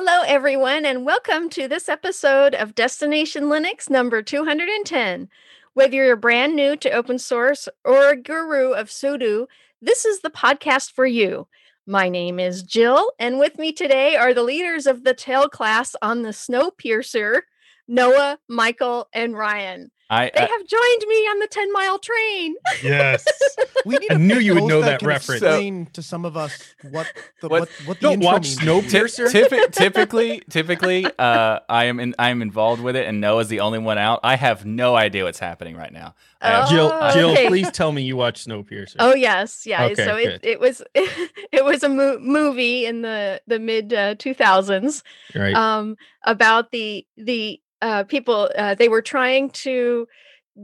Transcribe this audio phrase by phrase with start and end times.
[0.00, 5.28] Hello, everyone, and welcome to this episode of Destination Linux number 210.
[5.74, 9.48] Whether you're brand new to open source or a guru of sudo,
[9.82, 11.48] this is the podcast for you.
[11.84, 15.96] My name is Jill, and with me today are the leaders of the tail class
[16.00, 17.40] on the Snowpiercer,
[17.88, 19.90] Noah, Michael, and Ryan.
[20.10, 22.54] I, They I have joined me on the 10 mile train.
[22.82, 23.26] Yes.
[23.86, 25.40] We need I a knew you would know that can reference.
[25.42, 26.58] Explain to some of us
[26.90, 27.06] what
[27.40, 28.56] the What- what, what, the Don't intro watch means.
[28.58, 29.26] Ty- Snowpiercer.
[29.30, 33.60] typi- typically, typically, uh, I am in, I am involved with it, and Noah's the
[33.60, 34.20] only one out.
[34.22, 36.14] I have no idea what's happening right now.
[36.40, 37.48] I have- Jill, Oh, Jill, okay.
[37.48, 38.96] please tell me you watched Snowpiercer.
[38.98, 39.84] Oh yes, yeah.
[39.84, 40.40] Okay, so it, good.
[40.42, 45.02] it was it was a mo- movie in the the mid uh, 2000s
[45.34, 45.54] right.
[45.54, 50.06] um, about the the uh, people uh, they were trying to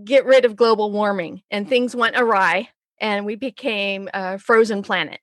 [0.05, 2.69] get rid of global warming and things went awry
[3.01, 5.21] and we became a frozen planet.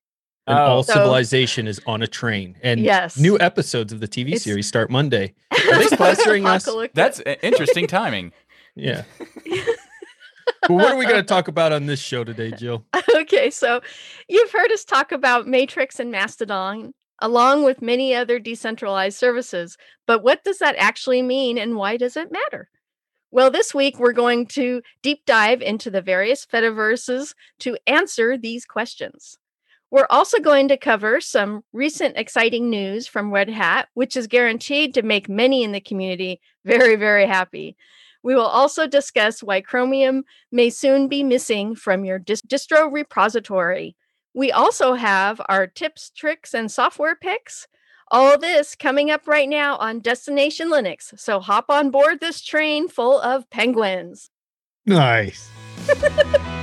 [0.47, 0.61] and Oh.
[0.63, 2.57] all So- civilization is on a train.
[2.63, 5.33] And yes, new episodes of the TV series start Monday.
[5.51, 6.67] Are they sponsoring us?
[6.93, 8.31] That's interesting timing.
[8.75, 9.03] Yeah.
[10.61, 12.85] but what are we going to talk about on this show today, Jill?
[13.15, 13.81] okay, so
[14.27, 20.23] you've heard us talk about Matrix and Mastodon along with many other decentralized services, but
[20.23, 22.69] what does that actually mean and why does it matter?
[23.31, 28.65] Well, this week we're going to deep dive into the various Fediverses to answer these
[28.65, 29.37] questions.
[29.89, 34.93] We're also going to cover some recent exciting news from Red Hat, which is guaranteed
[34.93, 37.77] to make many in the community very, very happy.
[38.23, 43.95] We will also discuss why Chromium may soon be missing from your dis- distro repository.
[44.33, 47.67] We also have our tips, tricks, and software picks.
[48.09, 51.17] All this coming up right now on Destination Linux.
[51.19, 54.29] So hop on board this train full of penguins.
[54.85, 55.49] Nice.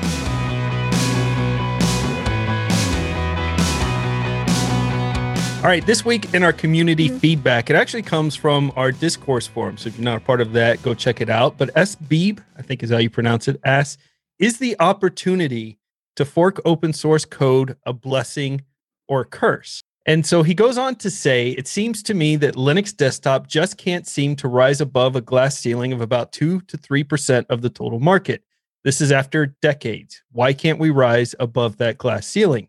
[5.59, 7.19] All right, this week in our community Mhm.
[7.19, 9.77] feedback, it actually comes from our discourse forum.
[9.77, 11.59] So if you're not a part of that, go check it out.
[11.59, 14.01] But S Beeb, I think is how you pronounce it, asks,
[14.39, 15.78] is the opportunity
[16.19, 18.61] to fork open source code a blessing
[19.07, 19.81] or a curse?
[20.05, 23.79] And so he goes on to say, it seems to me that Linux desktop just
[23.79, 27.71] can't seem to rise above a glass ceiling of about 2 to 3% of the
[27.71, 28.43] total market.
[28.83, 30.21] This is after decades.
[30.33, 32.69] Why can't we rise above that glass ceiling?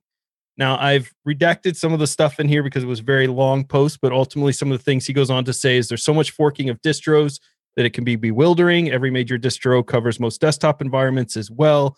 [0.55, 3.63] Now, I've redacted some of the stuff in here because it was a very long
[3.63, 6.13] post, but ultimately, some of the things he goes on to say is there's so
[6.13, 7.39] much forking of distros
[7.77, 8.91] that it can be bewildering.
[8.91, 11.97] Every major distro covers most desktop environments as well.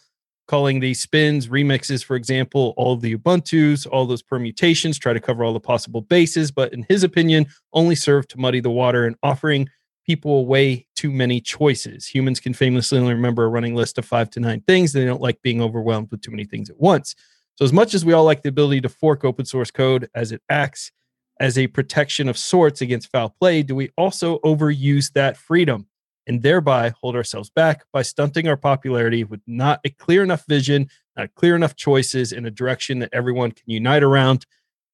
[0.51, 5.45] Calling these spins, remixes, for example, all the Ubuntu's, all those permutations, try to cover
[5.45, 9.15] all the possible bases, but in his opinion, only serve to muddy the water and
[9.23, 9.69] offering
[10.05, 12.05] people way too many choices.
[12.05, 14.91] Humans can famously only remember a running list of five to nine things.
[14.91, 17.15] They don't like being overwhelmed with too many things at once.
[17.55, 20.33] So, as much as we all like the ability to fork open source code as
[20.33, 20.91] it acts
[21.39, 25.87] as a protection of sorts against foul play, do we also overuse that freedom
[26.27, 30.87] and thereby hold ourselves back by stunting our popularity with not a clear enough vision,
[31.17, 34.45] not clear enough choices in a direction that everyone can unite around?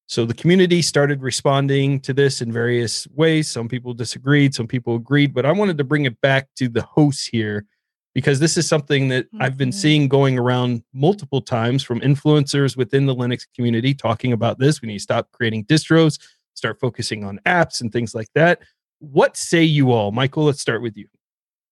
[0.06, 3.46] So the community started responding to this in various ways.
[3.48, 6.80] Some people disagreed, some people agreed, but I wanted to bring it back to the
[6.82, 7.66] hosts here
[8.14, 9.74] because this is something that I've been Mhm.
[9.74, 14.80] seeing going around multiple times from influencers within the Linux community talking about this.
[14.80, 16.18] We need to stop creating distros,
[16.54, 18.60] start focusing on apps and things like that.
[19.00, 20.10] What say you all?
[20.10, 21.06] Michael, let's start with you.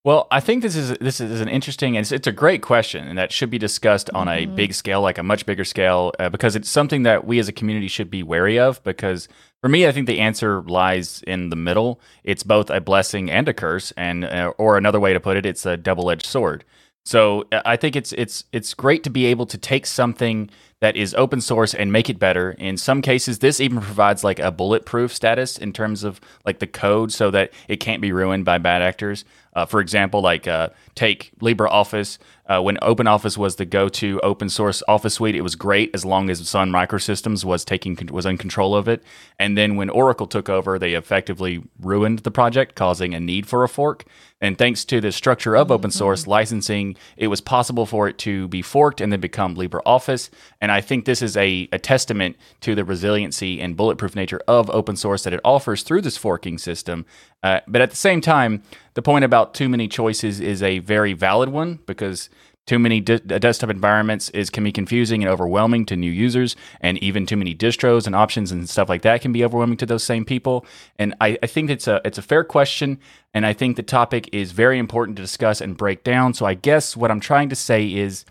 [0.06, 3.08] Well, I think this is this is an interesting and it's, it's a great question,
[3.08, 4.54] and that should be discussed on a Mhm.
[4.54, 7.52] big scale, like a much bigger scale, uh, because it's something that we as a
[7.52, 8.80] community should be wary of.
[8.84, 9.26] Because
[9.60, 12.00] for me, I think the answer lies in the middle.
[12.22, 15.44] It's both a blessing and a curse, and uh, or another way to put it,
[15.44, 16.62] it's a double-edged sword.
[17.04, 20.50] So uh, I think it's it's it's great to be able to take something
[20.80, 22.50] that is open source and make it better.
[22.58, 26.66] In some cases, this even provides like a bulletproof status in terms of like the
[26.66, 29.24] code, so that it can't be ruined by bad actors.
[29.56, 32.18] Uh, for example, like uh, take LibreOffice.
[32.48, 36.30] Uh, when OpenOffice was the go-to open source Office suite, it was great as long
[36.30, 39.02] as Sun Microsystems was taking was in control of it.
[39.38, 43.65] And then when Oracle took over, they effectively ruined the project, causing a need for
[43.65, 44.04] a fork.
[44.41, 48.48] And thanks to the structure of open source licensing, it was possible for it to
[48.48, 50.28] be forked and then become LibreOffice.
[50.60, 54.68] And I think this is a, a testament to the resiliency and bulletproof nature of
[54.71, 57.06] open source that it offers through this forking system.
[57.42, 58.62] Uh, but at the same time,
[58.94, 62.28] the point about too many choices is a very valid one because
[62.66, 66.57] too many de- uh, desktop environments is can be confusing and overwhelming to new users,
[66.80, 69.86] and even too many distros and options and stuff like that can be overwhelming to
[69.86, 70.66] those same people.
[70.98, 72.98] And I, I think it's a it's a fair question,
[73.33, 76.34] and I think the topic is very important to discuss and break down.
[76.34, 78.24] So I guess what I'm trying to say is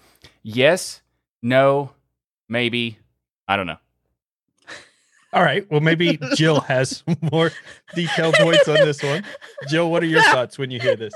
[0.44, 1.02] yes,
[1.42, 1.92] no,
[2.50, 3.00] maybe,
[3.48, 3.78] I don't know.
[5.36, 5.70] All right.
[5.70, 7.52] Well, maybe Jill has more
[7.94, 9.24] detailed points on this one.
[9.68, 11.14] Jill, what are your That- thoughts when you hear this?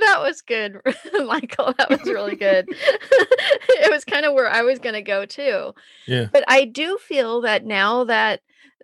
[0.00, 0.80] that was good,
[1.26, 1.72] Michael.
[1.78, 2.66] That was really good.
[2.70, 5.72] it was kind of where I was going to go too.
[6.06, 6.26] Yeah.
[6.32, 8.40] But I do feel that now that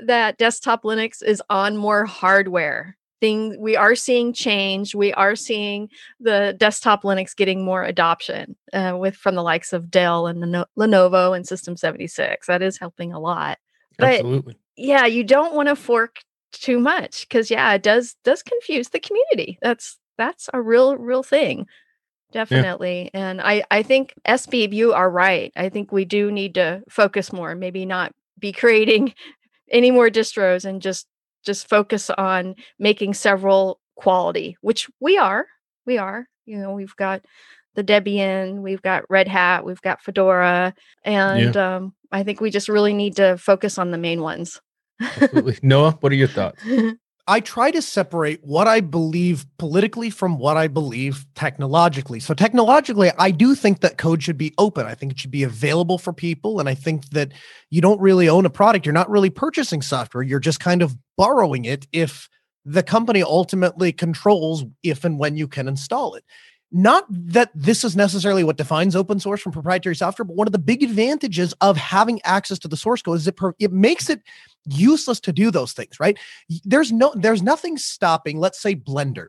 [0.06, 4.94] that desktop Linux is on more hardware, thing we are seeing change.
[4.94, 5.88] We are seeing
[6.20, 10.66] the desktop Linux getting more adoption uh, with from the likes of Dell and Leno-
[10.78, 12.46] Lenovo and System 76.
[12.46, 13.58] That is helping a lot.
[13.98, 14.56] But Absolutely.
[14.78, 16.20] Yeah, you don't want to fork
[16.52, 19.58] too much because yeah, it does does confuse the community.
[19.60, 21.66] That's that's a real real thing.
[22.32, 23.10] Definitely.
[23.14, 25.52] And I I think SB you are right.
[25.56, 29.14] I think we do need to focus more, maybe not be creating
[29.70, 31.06] any more distros and just
[31.44, 35.46] just focus on making several quality, which we are.
[35.86, 36.26] We are.
[36.46, 37.24] You know, we've got
[37.74, 40.74] the Debian, we've got Red Hat, we've got Fedora,
[41.04, 44.60] and um, I think we just really need to focus on the main ones.
[45.00, 45.58] Absolutely.
[45.62, 46.62] Noah, what are your thoughts?
[47.28, 52.20] I try to separate what I believe politically from what I believe technologically.
[52.20, 54.86] So, technologically, I do think that code should be open.
[54.86, 56.58] I think it should be available for people.
[56.58, 57.32] And I think that
[57.68, 58.86] you don't really own a product.
[58.86, 60.22] You're not really purchasing software.
[60.22, 62.30] You're just kind of borrowing it if
[62.64, 66.24] the company ultimately controls if and when you can install it.
[66.70, 70.52] Not that this is necessarily what defines open source from proprietary software, but one of
[70.52, 74.10] the big advantages of having access to the source code is it, per- it makes
[74.10, 74.20] it
[74.66, 76.18] useless to do those things, right?
[76.64, 79.28] There's no there's nothing stopping, let's say Blender,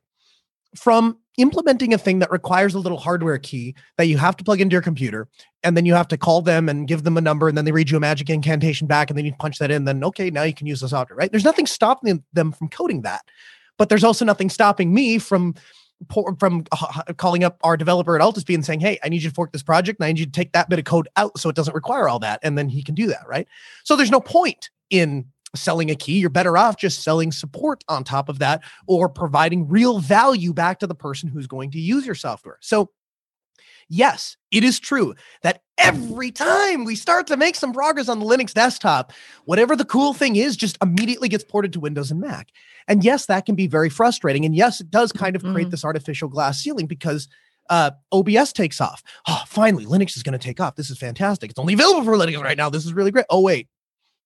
[0.76, 4.60] from implementing a thing that requires a little hardware key that you have to plug
[4.60, 5.28] into your computer
[5.64, 7.72] and then you have to call them and give them a number and then they
[7.72, 10.44] read you a magic incantation back and then you punch that in then okay now
[10.44, 13.22] you can use the software right there's nothing stopping them- from coding that
[13.78, 15.56] but there's also nothing stopping me from
[16.40, 19.36] from uh, calling up our developer at Altispeed and saying, "Hey, I need you to
[19.36, 21.50] fork this project, and I need you to take that bit of code out so
[21.50, 23.48] it doesn't require all that," and then he can do that, right?
[23.84, 25.26] So there's no point in
[25.56, 26.20] selling a key.
[26.20, 30.80] You're better off just selling support on top of that, or providing real value back
[30.80, 32.58] to the person who's going to use your software.
[32.62, 32.92] So.
[33.90, 38.26] Yes, it is true that every time we start to make some progress on the
[38.26, 39.12] Linux desktop,
[39.46, 42.50] whatever the cool thing is just immediately gets ported to Windows and Mac.
[42.88, 44.46] And yes, that can be very frustrating.
[44.46, 45.72] And yes, it does kind of create Mhm.
[45.72, 47.28] this artificial glass ceiling because
[47.72, 49.04] uh, OBS takes off.
[49.28, 50.76] Oh, finally, Linux is going to take off.
[50.76, 51.52] This is fantastic.
[51.52, 52.68] It's only available for Linux right now.
[52.72, 53.26] This is really great.
[53.30, 53.68] Oh, wait,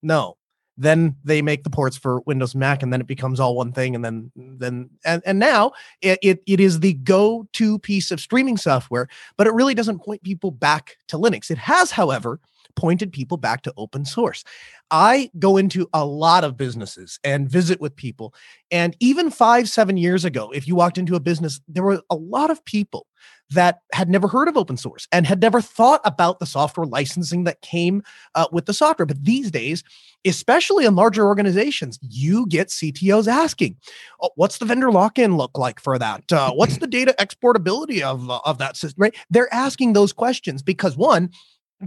[0.02, 0.38] no.
[0.78, 3.96] Then they make the ports for Windows Mac, and then it becomes all one thing.
[3.96, 5.72] And then, then, and, and now
[6.02, 10.24] it, it, it is the go-to piece of streaming software, but it really doesn't point
[10.24, 11.52] people back to Linux.
[11.52, 12.40] It has, however,
[12.76, 14.44] pointed people back to open source.
[14.90, 18.34] I go into a lot of businesses and visit with people.
[18.72, 22.16] And even five, seven years ago, if you walked into a business, there were a
[22.16, 23.06] lot of people
[23.54, 27.44] that had never heard of open source and had never thought about the software licensing
[27.46, 28.04] that came
[28.36, 29.06] uh, with the software.
[29.06, 29.84] But these days,
[30.26, 33.78] especially in larger organizations, you get CTOs asking,
[34.22, 36.32] oh, "What's the vendor lock-in look like for that?
[36.32, 39.16] Uh, what's the data exportability of uh, of that system?" Right?
[39.30, 41.30] They're asking those questions because one,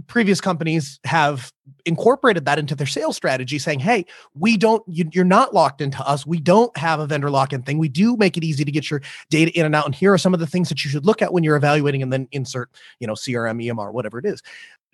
[0.07, 1.51] previous companies have
[1.85, 6.05] incorporated that into their sales strategy saying hey we don't you, you're not locked into
[6.07, 6.25] us.
[6.25, 7.77] We don't have a vendor lock-in thing.
[7.77, 10.17] We do make it easy to get your data in and out and here are
[10.17, 12.69] some of the things that you should look at when you're evaluating and then insert
[12.99, 14.41] you know crm emr whatever it is.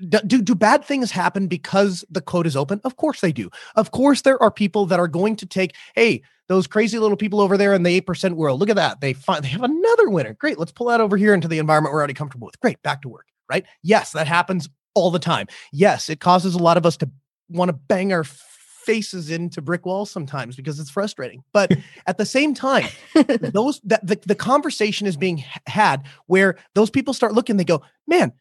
[0.09, 2.81] Do, do, do bad things happen because the code is open?
[2.83, 3.49] Of course they do.
[3.75, 7.39] Of course there are people that are going to take hey those crazy little people
[7.39, 9.01] over there in the 8% world look at that.
[9.01, 10.33] They find they have another winner.
[10.33, 12.59] Great let's pull that over here into the environment we're already comfortable with.
[12.59, 13.65] Great back to work right?
[13.81, 15.47] Yes that happens all the time.
[15.71, 17.09] Yes, it causes a lot of us to
[17.49, 21.43] want to bang our faces into brick walls sometimes because it's frustrating.
[21.53, 21.71] But
[22.07, 27.13] at the same time, those that the, the conversation is being had where those people
[27.13, 28.33] start looking, they go, man,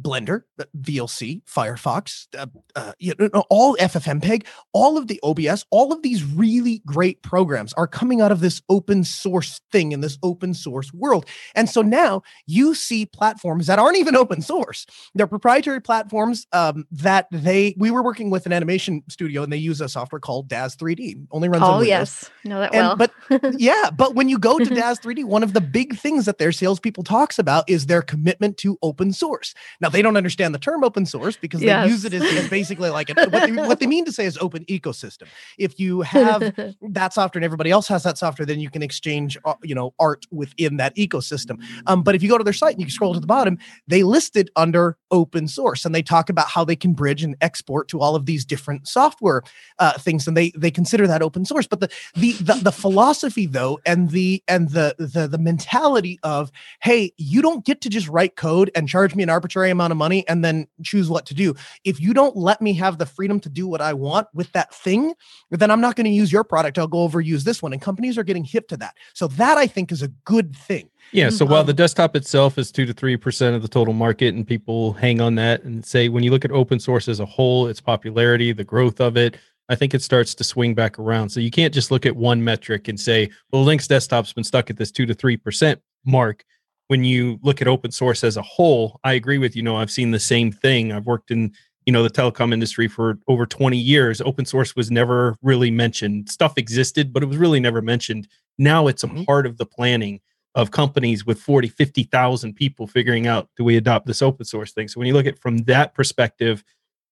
[0.00, 5.92] Blender, uh, VLC, Firefox, uh, uh, you know, all FFmpeg, all of the OBS, all
[5.92, 10.18] of these really great programs are coming out of this open source thing in this
[10.22, 11.26] open source world.
[11.54, 14.86] And so now you see platforms that aren't even open source.
[15.14, 19.56] They're proprietary platforms um, that they we were working with an animation studio and they
[19.58, 21.26] use a software called DAZ 3D.
[21.30, 21.88] Only runs on oh Windows.
[21.88, 22.96] yes, know that And- well.
[22.96, 26.38] but yeah, but when you go to DAZ 3D, one of the big things that
[26.38, 29.54] their salespeople talks about is their commitment to open source.
[29.80, 32.90] Now they don't understand the term open source because they use it as, as basically
[32.90, 35.26] like what, they, what they mean to say is open ecosystem.
[35.58, 39.38] If you have that software and everybody else has that software, then you can exchange,
[39.44, 41.62] uh, you know, art within that ecosystem.
[41.86, 44.02] Um, but if you go to their site and you scroll to the bottom, they
[44.02, 47.88] list it under open source, and they talk about how they can bridge and export
[47.88, 49.42] to all of these different software
[49.78, 51.66] uh, things, and they they consider that open source.
[51.66, 56.50] But the the the, the philosophy though, and the and the the the mentality of
[56.80, 59.92] hey, you don't get to just write code and charge me an arbitrary arbitrary amount
[59.92, 61.54] of money and then choose what to do.
[61.82, 64.74] If you don't let me have the freedom to do what I want with that
[64.74, 65.14] thing,
[65.50, 66.78] then I'm not going to use your product.
[66.78, 67.72] I'll go over use this one.
[67.72, 68.94] And companies are getting hip to that.
[69.14, 70.90] So that I think is a good thing.
[71.12, 71.30] Yeah.
[71.30, 74.34] So while Um, the desktop itself is two to three percent of the total market,
[74.34, 77.24] and people hang on that and say when you look at open source as a
[77.24, 79.38] whole, its popularity, the growth of it,
[79.70, 81.30] I think it starts to swing back around.
[81.30, 84.68] So you can't just look at one metric and say, well, Linux desktop's been stuck
[84.68, 86.44] at this two to three percent mark.
[86.88, 89.62] When you look at open source as a whole, I agree with you.
[89.62, 90.90] Know I've seen the same thing.
[90.90, 91.52] I've worked in
[91.86, 96.28] you know the telecom industry for over 20 years open source was never really mentioned
[96.28, 98.28] stuff existed but it was really never mentioned
[98.58, 99.24] now it's a Mhm.
[99.24, 100.20] part of the planning
[100.54, 104.86] of companies with 40 50,000 people figuring out do we adopt this open source thing
[104.86, 106.62] so when you look at it from that perspective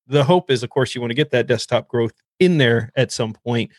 [0.06, 3.10] the hope is of course you want to get that desktop growth in there at
[3.10, 3.70] some point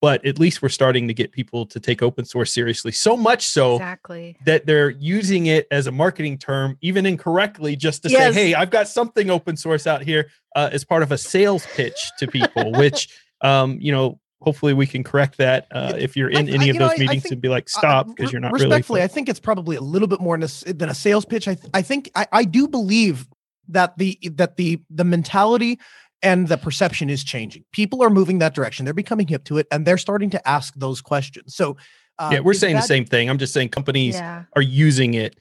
[0.00, 3.46] but at least we're starting to get people to take open source seriously so much
[3.46, 4.36] so exactly.
[4.44, 8.34] that they're using it as a marketing term, even incorrectly, just to Yes.
[8.34, 11.66] say, "Hey, I've got something open source out here," uh, as part of a sales
[11.74, 12.72] pitch to people.
[12.72, 13.08] which,
[13.40, 16.68] um, you know, hopefully we can correct that uh, if you're in I- any I-
[16.68, 18.52] of you know, those I meetings think, and be like, "Stop," because re- you're not
[18.52, 18.98] respectfully.
[19.00, 19.04] really.
[19.04, 21.48] I think it's probably a little bit more than than a sales pitch.
[21.48, 23.26] I th- I think I, I do believe
[23.68, 25.78] that the that the the mentality
[26.22, 27.64] and the perception is changing.
[27.72, 28.84] People are moving that direction.
[28.84, 31.54] They're becoming hip to it, and they're starting to ask those questions.
[31.54, 31.76] So
[32.18, 33.30] uh, yeah, we're is saying the same thing.
[33.30, 34.44] I'm just saying companies Yeah.
[34.56, 35.38] are using it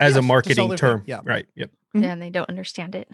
[0.00, 1.00] as to a marketing term.
[1.00, 1.20] thing, yeah.
[1.24, 1.46] Right.
[1.54, 1.70] Yep.
[1.96, 2.02] Mhm.
[2.02, 3.08] Yeah, and they don't understand it.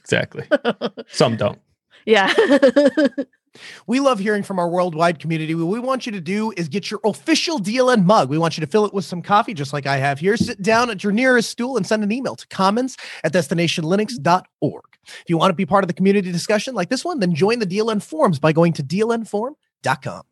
[0.00, 0.44] Exactly.
[1.08, 1.58] Some don't.
[2.04, 2.32] yeah.
[3.86, 5.54] We love hearing from our worldwide community.
[5.54, 8.28] What we want you to do is get your official DLN mug.
[8.28, 10.36] We want you to fill it with some coffee, just like I have here.
[10.36, 14.84] Sit down at your nearest stool and send an email to comments at destinationlinux.org.
[15.04, 17.58] If you want to be part of the community discussion like this one, then join
[17.58, 20.22] the DLN forums by going to dlnforum.com.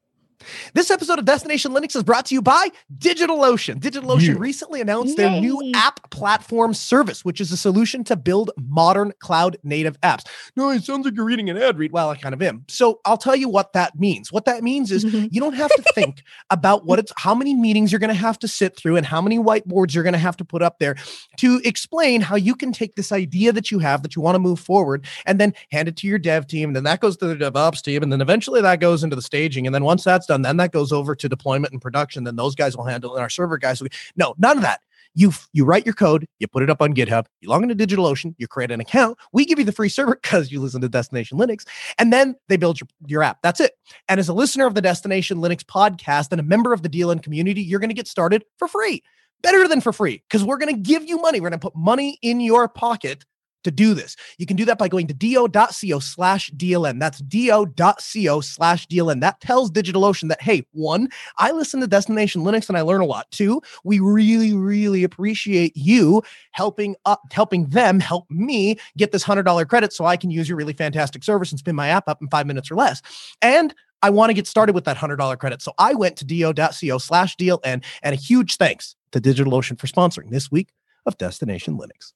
[0.74, 2.68] This episode of Destination Linux is brought to you by
[2.98, 3.80] DigitalOcean.
[3.80, 4.34] DigitalOcean Yeah.
[4.38, 9.56] recently announced their new app platform service, which is a solution to build modern cloud
[9.62, 10.24] native apps.
[10.56, 11.92] No, it sounds like you're reading an ad read.
[11.92, 12.64] Well, I kind of am.
[12.68, 14.32] So I'll tell you what that means.
[14.32, 15.26] What that means is mm-hmm.
[15.30, 18.38] you don't have to think about what it's how many meetings you're going to have
[18.40, 20.96] to sit through and how many whiteboards you're going to have to put up there
[21.36, 24.38] to explain how you can take this idea that you have that you want to
[24.38, 27.26] move forward and then hand it to your dev team and then that goes to
[27.26, 30.29] the DevOps team and then eventually that goes into the staging and then once that's
[30.30, 33.16] done then that goes over to deployment and production then those guys will handle it
[33.16, 34.80] and our server guys will no none of that
[35.14, 38.34] you you write your code, you put it up on GitHub, you log into DigitalOcean,
[38.38, 39.18] you create an account.
[39.32, 41.66] We give you the free server because you listen to Destination Linux,
[41.98, 43.42] and then they build your, your app.
[43.42, 43.72] That's it.
[44.08, 47.22] And as a listener of the Destination Linux podcast and a member of the DLN
[47.22, 49.02] community, you're going to get started for free.
[49.42, 51.40] Better than for free because we're going to give you money.
[51.40, 53.24] We're going to put money in your pocket
[53.64, 54.16] to do this.
[54.38, 56.98] You can do that by going to do.co slash DLN.
[56.98, 59.20] That's do.co slash DLN.
[59.20, 63.06] That tells DigitalOcean that, hey, one, I listen to Destination Linux and I learn a
[63.06, 63.30] lot.
[63.30, 69.44] Two, we really, really appreciate you helping up, helping them help me get this hundred
[69.44, 72.20] dollar credit so I can use your really fantastic service and spin my app up
[72.20, 73.02] in five minutes or less.
[73.42, 75.62] And I want to get started with that hundred dollar credit.
[75.62, 80.30] So I went to do.co slash DLN and a huge thanks to DigitalOcean for sponsoring
[80.30, 80.68] this week
[81.06, 82.12] of Destination Linux.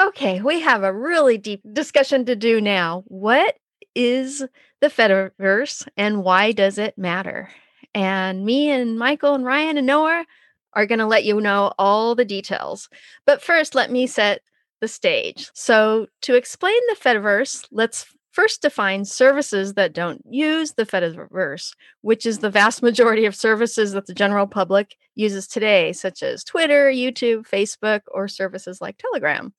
[0.00, 3.04] Okay, we have a really deep discussion to do now.
[3.06, 3.56] What
[3.94, 4.40] is
[4.80, 7.50] the Fediverse and why does it matter?
[7.94, 10.24] And me and Michael and Ryan and Noah
[10.72, 12.88] are going to let you know all the details.
[13.26, 14.40] But first, let me set
[14.80, 15.50] the stage.
[15.54, 22.24] So, to explain the Fediverse, let's first define services that don't use the Fediverse, which
[22.24, 26.90] is the vast majority of services that the general public uses today, such as Twitter,
[26.90, 29.52] YouTube, Facebook, or services like Telegram.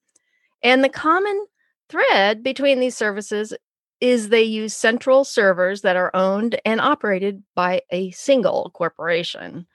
[0.64, 1.46] And the common
[1.90, 3.54] thread between these services
[4.02, 9.68] is they use central servers that are owned and operated by a single corporation.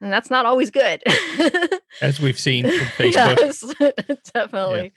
[0.00, 1.02] And that's not always good.
[2.00, 3.12] As we've seen from Facebook.
[3.14, 3.64] yes,
[4.34, 4.92] definitely.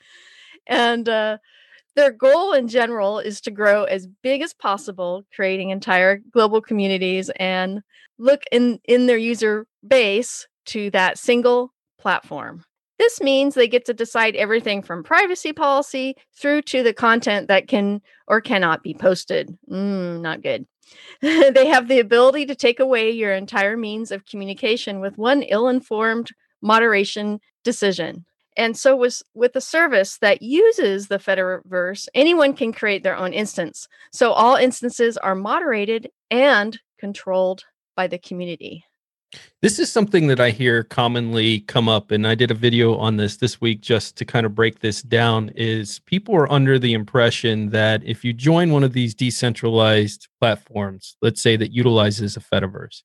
[0.67, 1.37] And uh,
[1.95, 7.29] their goal in general is to grow as big as possible, creating entire global communities
[7.37, 7.81] and
[8.17, 12.63] look in, in their user base to that single platform.
[12.99, 17.67] This means they get to decide everything from privacy policy through to the content that
[17.67, 19.55] can or cannot be posted.
[19.69, 20.65] Mm, not good.
[21.21, 25.67] they have the ability to take away your entire means of communication with one ill
[25.67, 28.25] informed moderation decision.
[28.55, 33.31] And so, with, with a service that uses the Fediverse, anyone can create their own
[33.31, 33.87] instance.
[34.11, 38.86] So, all instances are moderated and controlled by the community.
[39.61, 43.17] This is something that I hear commonly come up, and I did a video on
[43.17, 45.49] this this week just to kind of break this down.
[45.55, 51.17] Is people are under the impression that if you join one of these decentralized platforms,
[51.21, 53.01] let's say that utilizes a Fediverse,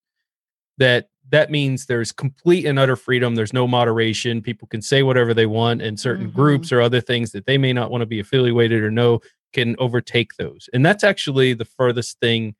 [0.78, 3.34] that that means there's complete and utter freedom.
[3.34, 4.42] There's no moderation.
[4.42, 6.34] People can say whatever they want, and certain Mhm.
[6.34, 9.20] groups or other things that they may not want to be affiliated or know
[9.52, 10.68] can overtake those.
[10.72, 12.54] And that's actually the furthest thing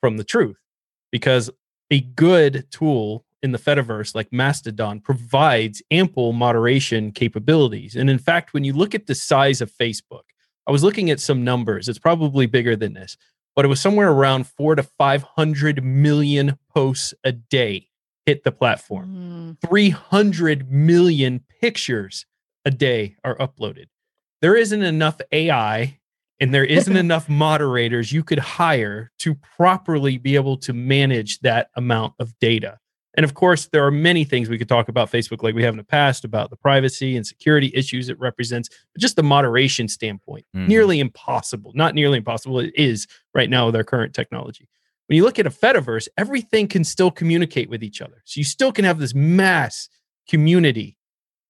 [0.00, 0.58] from the truth
[1.12, 1.50] because
[1.90, 7.94] a good tool in the Fediverse like Mastodon provides ample moderation capabilities.
[7.94, 10.22] And in fact, when you look at the size of Facebook,
[10.66, 11.88] I was looking at some numbers.
[11.88, 13.16] It's probably bigger than this,
[13.54, 17.88] but it was somewhere around four to 500 million posts a day
[18.26, 19.56] hit the platform.
[19.62, 19.68] Mm.
[19.68, 22.26] 300 million pictures
[22.64, 23.86] a day are uploaded.
[24.42, 25.98] There isn't enough AI
[26.40, 31.70] and there isn't enough moderators you could hire to properly be able to manage that
[31.76, 32.78] amount of data.
[33.16, 35.72] And of course, there are many things we could talk about Facebook, like we have
[35.72, 39.88] in the past, about the privacy and security issues it represents, but just the moderation
[39.88, 40.68] standpoint, Mhm.
[40.68, 41.72] nearly impossible.
[41.74, 44.68] Not nearly impossible, it is right now with our current technology.
[45.06, 48.20] When you look at a Fediverse, everything can still communicate with each other.
[48.26, 49.88] So you still can have this mass
[50.28, 50.98] community.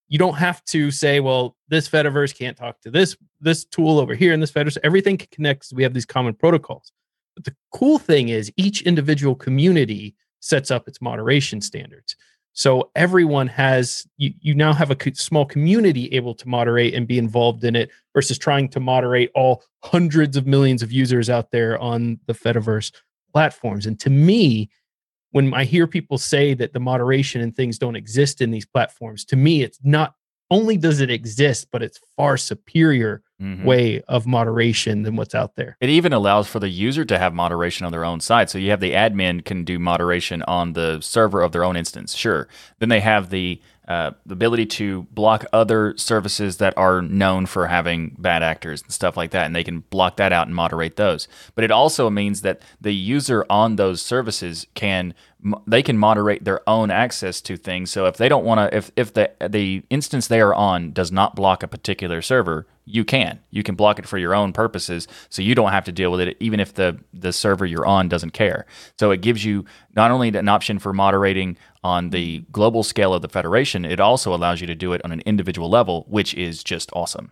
[0.08, 4.14] You don't have to say, well, this Fediverse can't talk to this this tool over
[4.14, 4.78] here and this Fediverse.
[4.82, 5.72] Everything connects.
[5.72, 6.92] we have these common protocols.
[7.34, 12.16] But the cool thing is each individual community sets up its moderation standards.
[12.52, 17.18] So everyone has you, you now have a small community able to moderate and be
[17.18, 21.78] involved in it versus trying to moderate all hundreds of millions of users out there
[21.78, 22.92] on the Fediverse
[23.30, 23.84] platforms.
[23.84, 24.70] And to me,
[25.32, 29.26] when I hear people say that the moderation and things don't exist in these platforms,
[29.26, 30.14] to me, it's not
[30.50, 33.64] only does it exist, but it's far superior Mhm.
[33.64, 35.76] way of moderation than what's out there.
[35.80, 38.48] It even allows for the user to have moderation on their own side.
[38.48, 42.14] So you have the admin can do moderation on the server of their own instance.
[42.14, 42.48] Sure.
[42.78, 47.68] Then they have the uh, the ability to block other services that are known for
[47.68, 50.96] having bad actors and stuff like that, and they can block that out and moderate
[50.96, 51.28] those.
[51.54, 55.14] But it also means that the user on those services can
[55.66, 57.90] they can moderate their own access to things.
[57.90, 61.12] So if they don't want to, if if the the instance they are on does
[61.12, 65.06] not block a particular server, you can you can block it for your own purposes,
[65.28, 68.08] so you don't have to deal with it, even if the the server you're on
[68.08, 68.66] doesn't care.
[68.98, 73.22] So it gives you not only an option for moderating on the global scale of
[73.22, 76.64] the federation, it also allows you to do it on an individual level, which is
[76.64, 77.30] just awesome.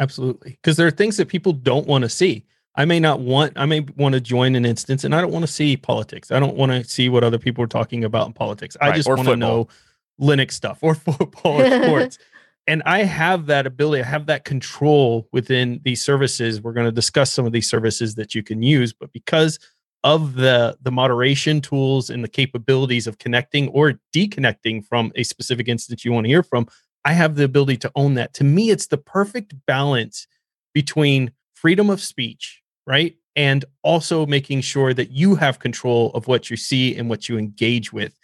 [0.00, 0.58] Absolutely.
[0.62, 2.46] Because there are things that people don't want to see.
[2.74, 5.44] I may not want, I may want to join an instance and I don't want
[5.44, 6.30] to see politics.
[6.30, 8.76] I don't want to see what other people are talking about in politics.
[8.80, 9.68] I Right, just want to know
[10.20, 12.18] Linux stuff or football or sports.
[12.66, 16.62] and I have that ability, I have that control within these services.
[16.62, 19.58] We're going to discuss some of these services that you can use, but because
[20.04, 25.68] of the the moderation tools and the capabilities of connecting or deconnecting from a specific
[25.68, 26.66] instance you want to hear from,
[27.04, 28.34] I have the ability to own that.
[28.34, 30.26] To me, it's the perfect balance
[30.74, 33.16] between freedom of speech, right?
[33.34, 37.38] And also making sure that you have control of what you see and what you
[37.38, 38.16] engage with.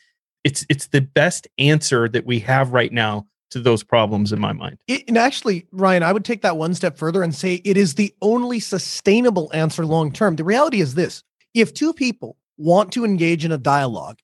[0.44, 4.52] It's it's the best answer that we have right now to those problems in my
[4.52, 4.78] mind.
[4.86, 7.94] It, and actually, Ryan, I would take that one step further and say it is
[7.94, 10.36] the only sustainable answer long term.
[10.36, 11.22] The reality is this
[11.54, 14.18] if two people want to engage in a dialogue,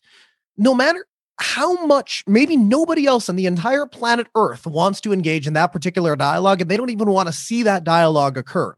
[0.56, 1.06] no matter
[1.38, 5.72] how much, maybe nobody else on the entire planet Earth wants to engage in that
[5.72, 8.74] particular dialogue, and they don't even want to see that dialogue occur.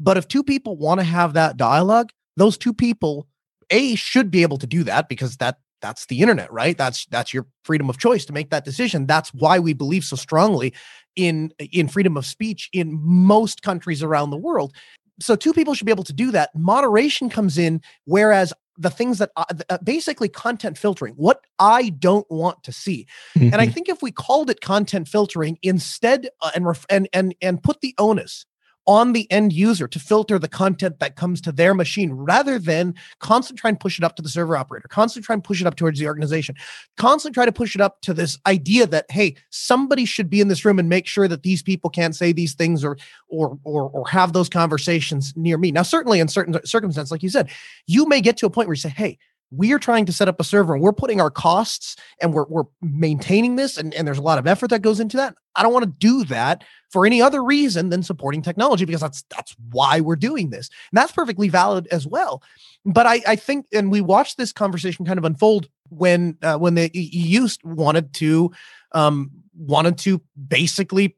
[0.00, 3.28] But if two people want to have that dialogue, those two people,
[3.70, 6.76] A, should be able to do that because that that's the internet right?
[6.76, 9.06] That's that's your freedom of choice to make that decision.
[9.06, 10.72] That's why we believe so strongly
[11.16, 14.74] in in freedom of speech in most countries around the world.
[15.20, 16.50] So two people should be able to do that.
[16.54, 22.30] Moderation comes in whereas the things that I, uh, basically content filtering what i don't
[22.30, 23.06] want to see.
[23.34, 27.34] And i think if we called it content filtering instead uh, and ref- and and
[27.42, 28.46] and put the onus
[28.86, 32.94] on the end user to filter the content that comes to their machine rather than
[33.20, 35.66] constantly try and push it up to the server operator, constantly try and push it
[35.66, 36.54] up towards the organization,
[36.96, 40.48] constantly try to push it up to this idea that, hey, somebody should be in
[40.48, 42.96] this room and make sure that these people can't say these things or
[43.28, 45.70] or or or have those conversations near me.
[45.70, 47.50] Now, certainly in certain circumstances, like you said,
[47.86, 49.18] you may get to a point where you say, hey,
[49.50, 52.46] we are trying to set up a server and we're putting our costs and we're,
[52.46, 55.34] we're maintaining this and, and there's a lot of effort that goes into that.
[55.56, 59.24] I don't want to do that for any other reason than supporting technology because that's
[59.28, 60.68] that's why we're doing this.
[60.90, 62.42] And that's perfectly valid as well.
[62.84, 66.74] But i i think and we watched this conversation kind of unfold when uh, when
[66.74, 68.52] the eu wanted to
[68.92, 71.16] um wanted to basically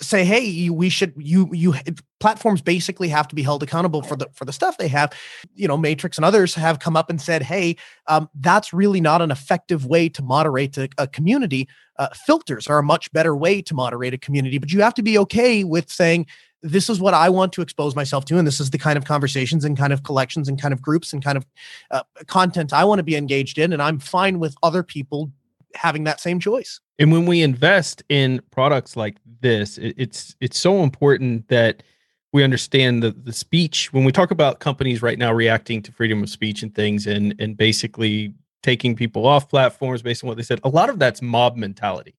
[0.00, 1.74] say hey we should you you
[2.20, 5.12] platforms basically have to be held accountable for the for the stuff they have
[5.54, 7.76] you know matrix and others have come up and said hey
[8.06, 12.78] um, that's really not an effective way to moderate a, a community uh, filters are
[12.78, 15.90] a much better way to moderate a community but you have to be okay with
[15.90, 16.26] saying
[16.62, 19.04] this is what I want to expose myself to, and this is the kind of
[19.04, 21.46] conversations and kind of collections and kind of groups and kind of
[21.90, 25.30] uh, content I want to be engaged in, and I'm fine with other people
[25.74, 26.80] having that same choice.
[26.98, 31.82] And when we invest in products like this, it, it's it's so important that
[32.32, 36.22] we understand the the speech when we talk about companies right now reacting to freedom
[36.22, 40.42] of speech and things and and basically taking people off platforms based on what they
[40.42, 40.60] said.
[40.64, 42.14] A lot of that's mob mentality,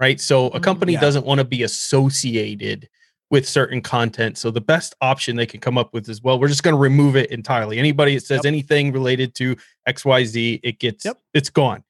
[0.00, 0.20] right?
[0.20, 1.00] So a Mm, company yeah.
[1.00, 2.88] doesn't want to be associated
[3.30, 4.36] with certain content.
[4.36, 6.78] So the best option they can come up with is well, we're just going to
[6.80, 7.78] remove it entirely.
[7.78, 8.44] Anybody that says Yep.
[8.46, 9.56] anything related to
[9.88, 11.18] XYZ, it gets Yep.
[11.32, 11.82] it's gone.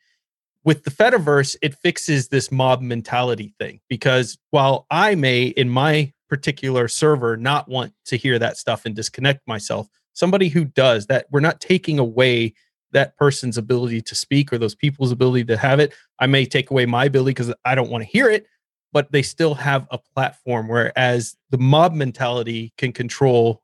[0.65, 6.13] With the Fediverse, it fixes this mob mentality thing because while I may in my
[6.29, 11.27] particular server not want to hear that stuff and disconnect myself, somebody who does that,
[11.31, 12.55] we're not taking away
[12.93, 15.93] that person's ability to speak or those people's ability to have it.
[16.21, 18.47] I may take away my ability because I don't want to hear it,
[18.93, 20.69] but they still have a platform.
[20.69, 23.63] Whereas the mob mentality can control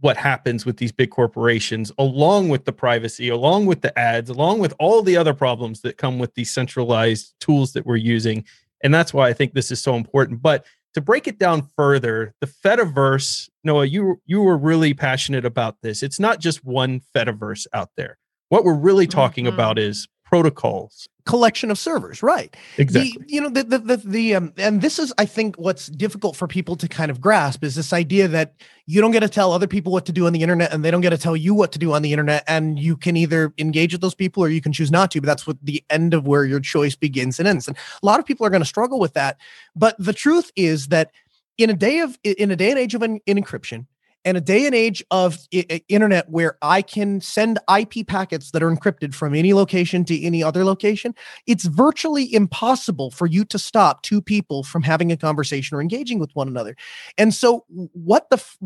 [0.00, 4.58] what happens with these big corporations, along with the privacy, along with the ads, along
[4.58, 8.44] with all the other problems that come with these centralized tools that we're using.
[8.82, 10.40] And that's why I think this is so important.
[10.40, 15.76] But to break it down further, the Fediverse, Noah, you you were really passionate about
[15.82, 16.02] this.
[16.02, 18.18] It's not just one Fediverse out there.
[18.48, 19.54] What we're really talking Mhm.
[19.54, 21.08] about is protocols.
[21.24, 22.56] Collection of servers, right?
[22.78, 23.16] Exactly.
[23.18, 26.36] The, you know, the, the, the, the, um, and this is, I think, what's difficult
[26.36, 28.54] for people to kind of grasp is this idea that
[28.86, 30.90] you don't get to tell other people what to do on the internet and they
[30.90, 32.44] don't get to tell you what to do on the internet.
[32.46, 35.20] And you can either engage with those people or you can choose not to.
[35.20, 37.68] But that's what the end of where your choice begins and ends.
[37.68, 39.38] And a lot of people are going to struggle with that.
[39.76, 41.10] But the truth is that
[41.58, 43.86] in a day of, in a day and age of in, in encryption,
[44.24, 48.62] and a day and age of I- internet where I can send IP packets that
[48.62, 51.14] are encrypted from any location to any other location,
[51.46, 56.18] it's virtually impossible for you to stop two people from having a conversation or engaging
[56.18, 56.76] with one another.
[57.18, 58.58] And so, what the f-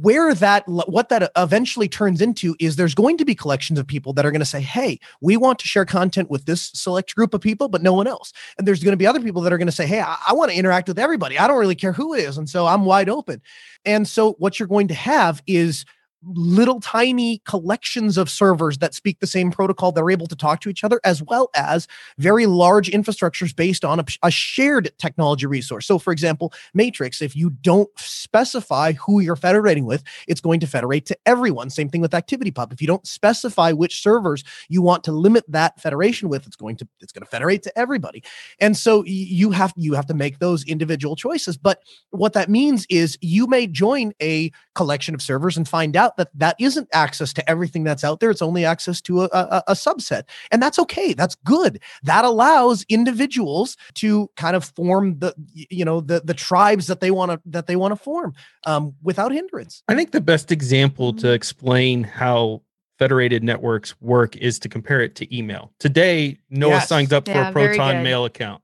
[0.00, 4.12] where that what that eventually turns into is there's going to be collections of people
[4.12, 7.32] that are going to say hey we want to share content with this select group
[7.32, 8.32] of people but no one else.
[8.58, 10.32] And there's going to be other people that are going to say hey i, I
[10.32, 11.38] want to interact with everybody.
[11.38, 13.40] I don't really care who it is and so i'm wide open.
[13.84, 15.84] And so what you're going to have is
[16.26, 20.68] little tiny collections of servers that speak the same protocol they're able to talk to
[20.68, 21.86] each other as well as
[22.18, 25.86] very large infrastructures based on a, a shared technology resource.
[25.86, 30.66] So for example matrix if you don't specify who you're federating with it's going to
[30.66, 31.70] federate to everyone.
[31.70, 32.72] Same thing with activitypub.
[32.72, 36.76] If you don't specify which servers you want to limit that federation with it's going
[36.76, 38.22] to it's going to federate to everybody.
[38.60, 41.56] And so you have you have to make those individual choices.
[41.56, 46.13] But what that means is you may join a collection of servers and find out
[46.16, 49.62] that that isn't access to everything that's out there it's only access to a, a,
[49.68, 55.34] a subset and that's okay that's good that allows individuals to kind of form the
[55.54, 58.32] you know the the tribes that they want to that they want to form
[58.66, 61.34] um, without hindrance I think the best example to Mhm.
[61.34, 62.62] explain how
[62.98, 65.72] federated networks work is to compare it to email.
[65.80, 66.88] Today, Noah Yes.
[66.88, 68.02] signs up for a Proton.
[68.04, 68.62] Mail account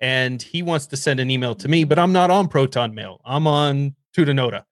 [0.00, 3.20] and he wants to send an email to me, but I'm not on Proton Mail.
[3.24, 4.64] I'm on Tutanota.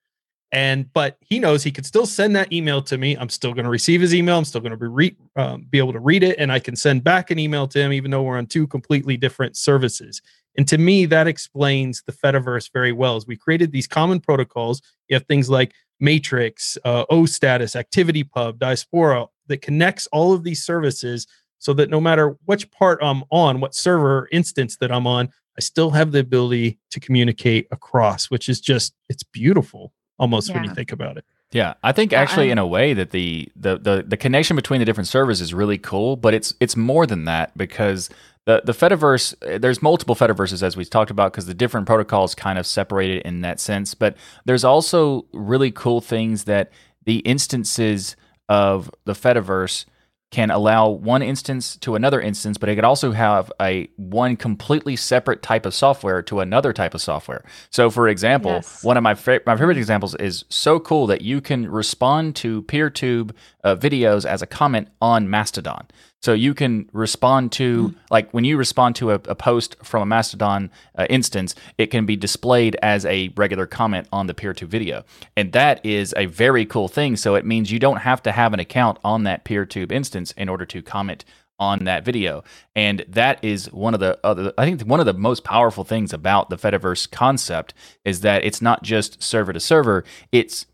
[0.51, 3.15] And but he knows he could still send that email to me.
[3.15, 4.37] I'm still going to receive his email.
[4.37, 6.75] I'm still going to be re- um, be able to read it, and I can
[6.75, 10.21] send back an email to him, even though we're on two completely different services.
[10.57, 13.15] And to me, that explains the Fediverse very well.
[13.15, 19.27] As we created these common protocols, you have things like Matrix, uh, OStatus, ActivityPub, Diaspora
[19.47, 21.27] that connects all of these services
[21.59, 25.61] so that no matter which part I'm on, what server instance that I'm on, I
[25.61, 30.73] still have the ability to communicate across, which is just it's beautiful almost when you
[30.73, 31.25] think about it.
[31.51, 34.85] Yeah, I think actually in a way that the, the the the connection between the
[34.85, 38.09] different servers is really cool, but it's it's more than that because
[38.45, 42.35] the the Fediverse eh, there's multiple Fediverses as we talked about because the different protocols
[42.35, 46.71] kind of separated in that sense, but there's also really cool things that
[47.03, 48.15] the instances
[48.47, 49.85] of the Fediverse
[50.31, 54.95] can allow one instance to another instance, but it could also have a one completely
[54.95, 57.43] separate type of software to another type of software.
[57.69, 58.81] So, for example, Yes.
[58.83, 62.63] one of my fa- my favorite examples is so cool that you can respond to
[62.63, 63.31] PeerTube
[63.65, 65.85] uh, videos as a comment on Mastodon.
[66.21, 70.05] So you can respond to like when you respond to a, a post from a
[70.05, 75.03] Mastodon uh, instance, it can be displayed as a regular comment on the PeerTube video,
[75.35, 77.15] and that is a very cool thing.
[77.15, 80.47] So it means you don't have to have an account on that PeerTube instance in
[80.47, 81.25] order to comment
[81.61, 82.43] on that video.
[82.75, 86.11] And that is one of the other, I think one of the most powerful things
[86.11, 90.65] about the Fediverse concept is that it's not just server to server, it's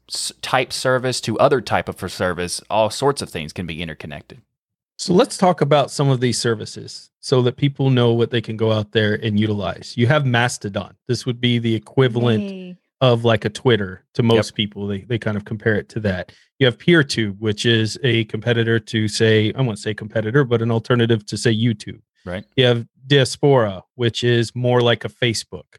[0.41, 2.61] type service to other type of service.
[2.69, 4.41] All sorts of things can be interconnected.
[4.97, 8.57] So let's talk about some of these services so that people know what they can
[8.57, 9.93] go out there and utilize.
[9.95, 10.95] You have Mastodon.
[11.07, 12.77] This would be the equivalent Yay.
[13.01, 14.87] of like a Twitter to most people.
[14.87, 16.31] They they kind of compare it to that.
[16.57, 20.71] You have PeerTube, which is a competitor to say, I won't say competitor, but an
[20.71, 22.01] alternative to say YouTube.
[22.25, 22.43] Right.
[22.55, 25.77] You have Diaspora, which is more like a Facebook.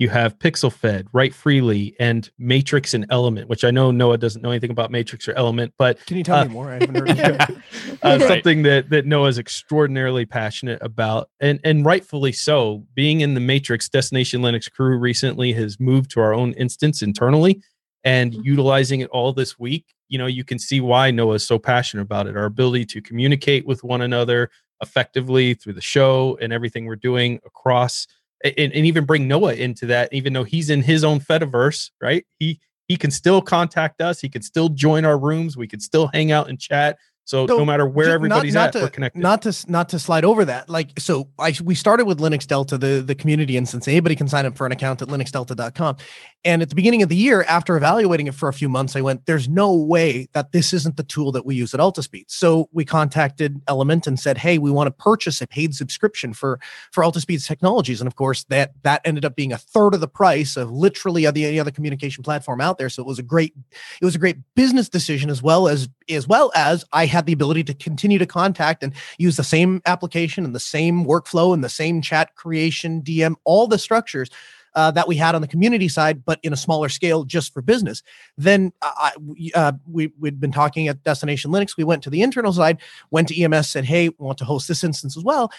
[0.00, 4.48] You have PixelFed, Write Freely, and Matrix and Element, which I know Noah doesn't know
[4.50, 6.70] anything about Matrix or Element, but Can you tell Uh, me more?
[6.70, 7.10] I haven't heard.
[7.10, 7.50] Of it.
[8.02, 8.22] uh, Right.
[8.22, 12.86] something that that Noah is extraordinarily passionate about, and and rightfully so.
[12.94, 17.60] Being in the Matrix Destination Linux crew recently has moved to our own instance internally,
[18.02, 18.42] and Mhm.
[18.42, 19.84] utilizing it all this week.
[20.08, 22.38] You know, you can see why Noah is so passionate about it.
[22.38, 24.50] Our ability to communicate with one another
[24.82, 28.06] effectively through the show and everything we're doing across,
[28.44, 32.24] and, and even bring Noah into that, even though he's in his own Fediverse, right?
[32.38, 34.20] He he can still contact us.
[34.20, 35.56] He can still join our rooms.
[35.56, 36.98] We can still hang out and chat.
[37.30, 39.20] So, So, no matter where everybody's not, at, not we're to, connected.
[39.20, 40.68] Not to not to slide over that.
[40.68, 43.86] Like so, I we started with Linux Delta, the the community instance.
[43.86, 45.96] Anybody can sign up for an account at linuxdelta.com.
[46.44, 49.02] And at the beginning of the year, after evaluating it for a few months, I
[49.02, 52.68] went, "There's no way that this isn't the tool that we use at Altispeed." So
[52.72, 56.58] we contacted Element and said, "Hey, we want to purchase a paid subscription for
[56.90, 60.08] for Altispeed's technologies." And of course, that that ended up being a third of the
[60.08, 62.88] price of literally the any other communication platform out there.
[62.88, 63.54] So it was a great
[64.02, 67.32] it was a great business decision as well as as well as I had the
[67.32, 71.62] ability to continue to contact and use the same application and the same workflow and
[71.62, 74.30] the same chat creation, DM, all the structures
[74.74, 77.62] uh, that we had on the community side, but in a smaller scale, just for
[77.62, 78.02] business.
[78.36, 81.76] Then I, we, uh, we we'd been talking at Destination Linux.
[81.76, 82.78] We went to the internal side,
[83.10, 85.50] went to EMS, said, "Hey, we want to host this instance as well."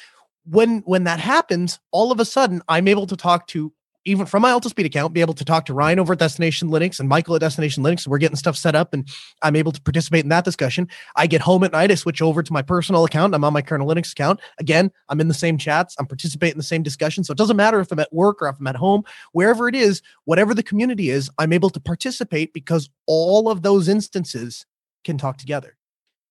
[0.46, 3.74] When when that happens, all of a sudden, I'm able to talk to
[4.06, 7.00] even from my Altispeed account, be able to talk to Ryan over at Destination Linux
[7.00, 8.08] and Michael at Destination Linux.
[8.08, 9.08] We're getting stuff set up and
[9.42, 10.88] I'm able to participate in that discussion.
[11.16, 13.36] I get home at night, I switch over to my personal account.
[13.36, 14.40] I'm on my kernel Linux account.
[14.60, 17.24] Again, I'm in the same chats, I'm participating in the same discussion.
[17.24, 19.76] So it doesn't matter if I'm at work or if I'm at home, wherever it
[19.76, 24.66] is, whatever the community is, I'm able to participate because all of those instances
[25.04, 25.78] can talk together.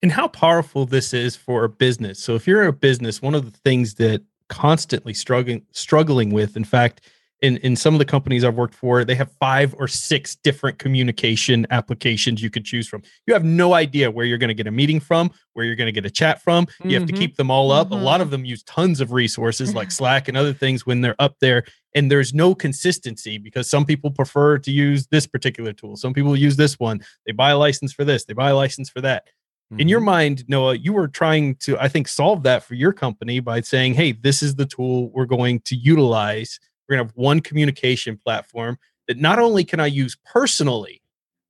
[0.02, 2.18] and how powerful this is for a business.
[2.18, 6.64] So if you're a business, one of the things that constantly struggling struggling with, in
[6.64, 7.02] fact,
[7.42, 10.79] in, in some of the companies I've worked for, they have five or six different
[10.79, 13.03] communication applications you could choose from.
[13.26, 15.87] You have no idea where you're going to get a meeting from, where you're going
[15.87, 16.66] to get a chat from.
[16.85, 17.18] You have to Mhm.
[17.18, 17.92] keep them all up.
[17.92, 18.24] A lot Mhm.
[18.24, 21.64] of them use tons of resources like Slack and other things when they're up there.
[21.94, 25.96] And there's no consistency because some people prefer to use this particular tool.
[25.96, 27.00] Some people use this one.
[27.26, 29.24] They buy a license for this, they buy a license for that
[29.72, 29.88] in Mm-hmm.
[29.88, 33.61] your mind noah you were trying to i think solve that for your company by
[33.61, 36.59] saying hey this is the tool we're going to utilize
[36.90, 38.76] we're going to have one communication platform
[39.07, 41.00] that not only can i use personally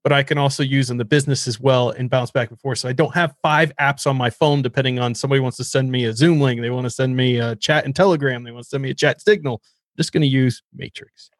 [0.05, 2.79] but i can also use in the business as well and bounce back and forth.
[2.79, 5.91] So i don't have five apps on my phone depending on somebody wants to send
[5.91, 8.65] me a zoom link they want to send me a chat and telegram they want
[8.65, 9.55] to send me a chat signal.
[9.55, 11.31] I'm just going to use matrix.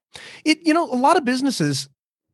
[0.45, 1.89] It you know a lot of businesses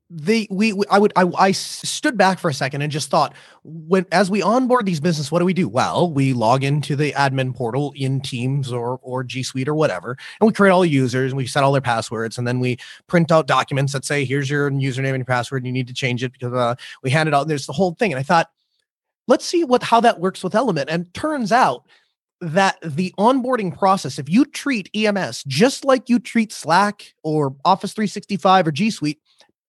[0.09, 3.35] they we, we i would I, I stood back for a second and just thought
[3.65, 5.69] when as we onboard these business what do we do?
[5.69, 10.17] Well we log into the admin portal in teams or or g suite or whatever
[10.41, 12.79] and we create all the users and we set all their passwords and then we
[13.09, 15.95] print out documents that say here's your username and your password and you need to
[15.95, 18.51] change it because uh, we hand it out there's the whole thing and i thought
[19.27, 21.85] let's see what how that works with element and turns out
[22.43, 27.95] that the onboarding process, if you treat EMS just like you treat Slack or Office
[27.95, 29.21] 365 or G Suite,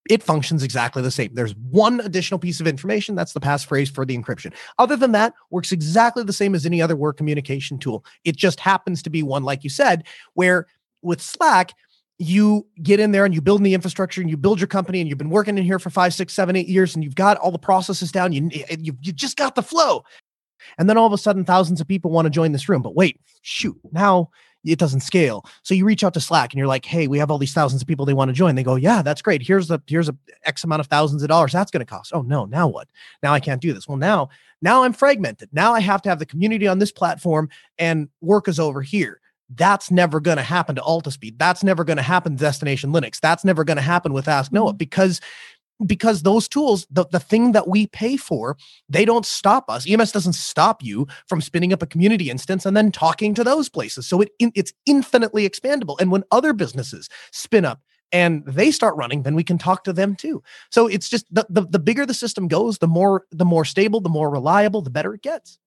[0.09, 1.33] it functions exactly the same.
[1.33, 3.15] There's one additional piece of information.
[3.15, 4.53] That's the passphrase for the encryption.
[4.77, 8.05] Other than that, works exactly the same as any other work communication tool.
[8.23, 10.67] It just happens to be one, like you said, where
[11.01, 11.73] with Slack,
[12.19, 15.09] you get in there and you build the infrastructure and you build your company and
[15.09, 17.51] you've been working in here for five, six, seven, eight years and you've got all
[17.51, 18.33] the processes down.
[18.33, 20.03] You you, you just got the flow.
[20.77, 22.81] And then all of a sudden, thousands of people want to join this room.
[22.81, 24.31] But wait, shoot, now
[24.71, 25.45] it doesn't scale.
[25.63, 27.81] So you reach out to Slack and you're like, hey, we have all these thousands
[27.81, 28.55] of people they want to join.
[28.55, 29.41] They go, yeah, that's great.
[29.41, 32.11] Here's the here's a X amount of thousands of dollars that's going to cost.
[32.13, 32.87] Oh no, now what?
[33.23, 33.87] Now I can't do this.
[33.87, 34.29] Well, now
[34.61, 35.49] now I'm fragmented.
[35.51, 39.19] Now I have to have the community on this platform and work is over here.
[39.55, 41.37] That's never going to happen to Altispeed.
[41.37, 43.19] That's never going to happen to Destination Linux.
[43.19, 44.77] That's never going to happen with Ask Noah mm-hmm.
[44.77, 45.21] because
[45.85, 48.57] because those tools, the, the thing that we pay for,
[48.89, 49.89] they don't stop us.
[49.89, 53.69] EMS doesn't stop you from spinning up a community instance and then talking to those
[53.69, 54.07] places.
[54.07, 55.99] So it it's infinitely expandable.
[55.99, 59.93] And when other businesses spin up and they start running, then we can talk to
[59.93, 60.41] them too.
[60.71, 64.01] So it's just the, the, the bigger the system goes, the more the more stable,
[64.01, 65.59] the more reliable, the better it gets.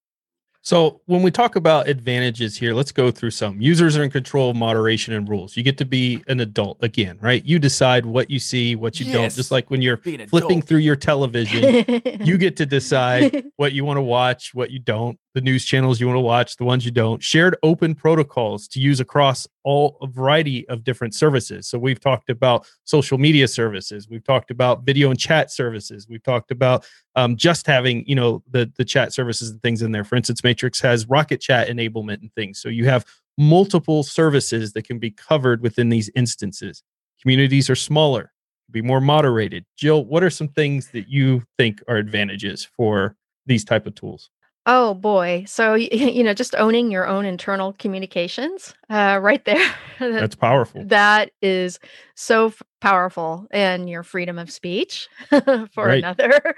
[0.62, 3.60] So when we talk about advantages here, let's go through some.
[3.60, 5.56] Users are in control of moderation and rules.
[5.56, 7.42] You get to be an adult again, right?
[7.44, 9.32] You decide what you see, what you don't.
[9.32, 10.64] Just like when you're flipping adult.
[10.64, 15.18] through your television, you get to decide what you want to watch, what you don't.
[15.34, 18.80] The news channels you want to watch, the ones you don't, shared open protocols to
[18.80, 21.68] use across all a variety of different services.
[21.68, 26.22] So we've talked about social media services, we've talked about video and chat services, we've
[26.22, 30.04] talked about um, just having you know the the chat services and things in there.
[30.04, 33.04] For instance, Matrix has Rocket Chat enablement and things, so you have
[33.38, 36.82] multiple services that can be covered within these instances.
[37.22, 38.32] Communities are smaller,
[38.70, 39.64] be more moderated.
[39.76, 43.16] Jill, what are some things that you think are advantages for
[43.46, 44.30] these type of tools?
[44.66, 45.44] Oh boy.
[45.46, 49.74] So you know, just owning your own internal communications, uh, right there.
[50.00, 50.84] That's powerful.
[50.86, 51.78] that is
[52.14, 55.98] so f- powerful, and your freedom of speech for Right.
[56.04, 56.54] another.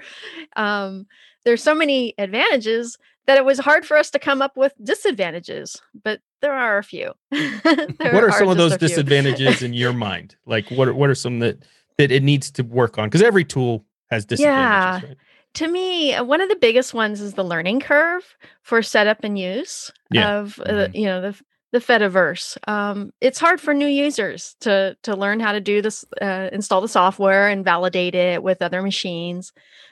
[0.55, 1.07] Um,
[1.45, 5.81] there's so many advantages that it was hard for us to come up with disadvantages,
[6.03, 7.13] but there are a few.
[7.31, 10.35] What are some of those disadvantages in your mind?
[10.45, 11.63] Like what are, what are some that
[11.97, 13.07] that it needs to work on?
[13.07, 15.09] Because every tool has disadvantages.
[15.09, 15.17] right?
[15.55, 18.23] To me, one of the biggest ones is the learning curve
[18.63, 20.39] for setup and use Yeah.
[20.39, 22.57] of uh, you know the the Fediverse.
[22.67, 26.81] Um, it's hard for new users to to learn how to do this, uh, install
[26.81, 29.51] the software and validate it with other machines.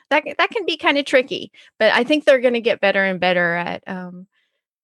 [0.10, 3.04] That that can be kind of tricky, but I think they're going to get better
[3.04, 4.28] and better at um,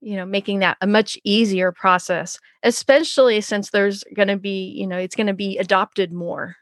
[0.02, 4.88] you know making that a much easier process, especially since there's going to be you
[4.88, 6.56] know it's going to be adopted more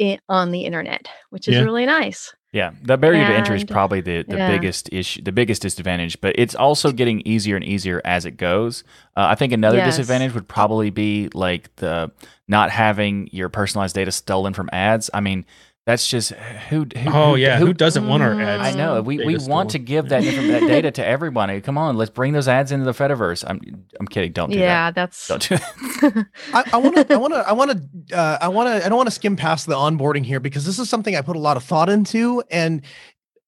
[0.00, 1.64] i- on the internet, which is Yeah.
[1.64, 2.34] really nice.
[2.52, 4.48] Yeah, the barrier to entry is probably the, the yeah.
[4.50, 8.84] biggest issue, the biggest disadvantage, but it's also getting easier and easier as it goes.
[9.16, 9.96] Uh, I think another Yes.
[9.96, 12.12] disadvantage would probably be like the
[12.48, 15.08] not having your personalized data stolen from ads.
[15.14, 15.46] I mean,
[15.84, 16.86] that's just who.
[16.96, 18.62] who Oh who- yeah, who, doesn't want our ads?
[18.62, 21.60] I know we, we data want to give that that data to everybody.
[21.60, 23.44] Come on, let's bring those ads into the Fediverse.
[23.46, 23.60] I'm
[23.98, 24.32] I'm kidding.
[24.32, 24.94] Don't do yeah, that.
[24.94, 26.26] that's Don't do that.
[26.72, 28.96] I want to, I want to, I want to, uh, I want to, I don't
[28.98, 31.56] want to skim past the onboarding here because this is something I put a lot
[31.56, 32.42] of thought into.
[32.50, 32.82] And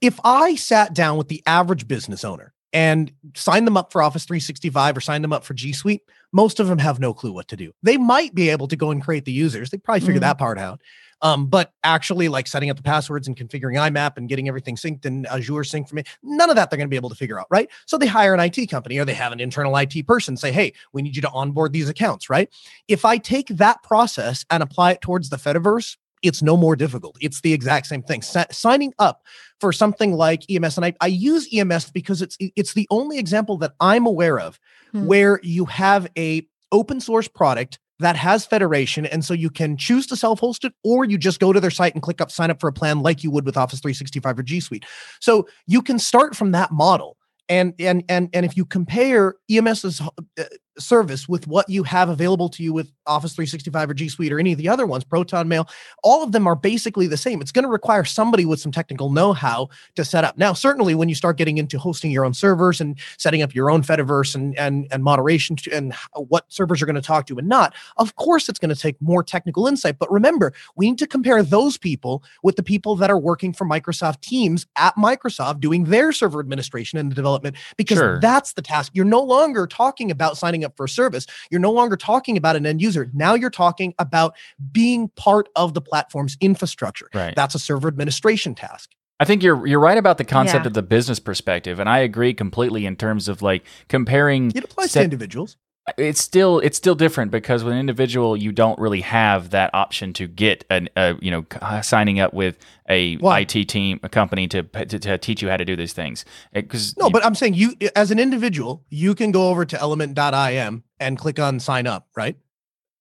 [0.00, 4.24] if I sat down with the average business owner and sign them up for Office
[4.24, 7.48] 365 or sign them up for G Suite, most of them have no clue what
[7.48, 7.72] to do.
[7.84, 9.70] They might be able to go and create the users.
[9.70, 10.22] They probably figure Mhm.
[10.22, 10.82] that part out.
[11.22, 15.06] Um, but actually, like setting up the passwords and configuring IMAP and getting everything synced
[15.06, 17.40] and Azure synced for me, none of that they're going to be able to figure
[17.40, 17.70] out, right?
[17.86, 20.74] So they hire an IT company or they have an internal IT person say, "Hey,
[20.92, 22.50] we need you to onboard these accounts," right?
[22.88, 27.16] if I take that process and apply it towards the Fediverse, it's no more difficult.
[27.20, 28.22] It's the exact same thing.
[28.22, 29.22] Sa- signing up
[29.60, 33.56] for something like EMS, and I, I use EMS because it's it's the only example
[33.58, 34.58] that I'm aware of
[34.92, 35.06] Hmm.
[35.06, 40.06] where you have a open source product that has federation and so you can choose
[40.06, 42.60] to self-host it or you just go to their site and click up sign up
[42.60, 44.84] for a plan like you would with office 365 or g suite
[45.20, 47.16] so you can start from that model
[47.48, 50.44] and and and and if you compare ems's uh,
[50.78, 54.38] service with what you have available to you with Office 365 or G Suite or
[54.40, 55.68] any of the other ones, Proton Mail,
[56.02, 57.40] all of them are basically the same.
[57.40, 60.36] It's going to require somebody with some technical know how to set up.
[60.38, 63.70] Now, certainly when you start getting into hosting your own servers and setting up your
[63.70, 67.38] own Fediverse and, and, and moderation to, and what servers are going to talk to
[67.38, 69.98] and not, of course, it's going to take more technical insight.
[69.98, 73.64] But remember, we need to compare those people with the people that are working for
[73.66, 78.18] Microsoft Teams at Microsoft doing their server administration and development because Sure.
[78.20, 78.92] that's the task.
[78.94, 81.26] You're no longer talking about signing up for a service.
[81.50, 83.10] You're no longer talking about an end user.
[83.14, 84.34] Now you're talking about
[84.72, 87.08] being part of the platform's infrastructure.
[87.14, 87.34] Right.
[87.36, 88.90] That's a server administration task.
[89.20, 90.68] I think you're you're right about the concept Yeah.
[90.68, 94.50] of the business perspective, and I agree completely in terms of like comparing.
[94.54, 95.56] It applies set- to individuals.
[95.98, 100.14] It's still it's still different because with an individual you don't really have that option
[100.14, 101.44] to get an uh, you know
[101.82, 103.40] signing up with a Why?
[103.40, 106.96] IT team a company to, to to teach you how to do these things because
[106.96, 111.18] No, but I'm saying you, as an individual, you can go over to element.im and
[111.18, 112.36] click on sign up, right?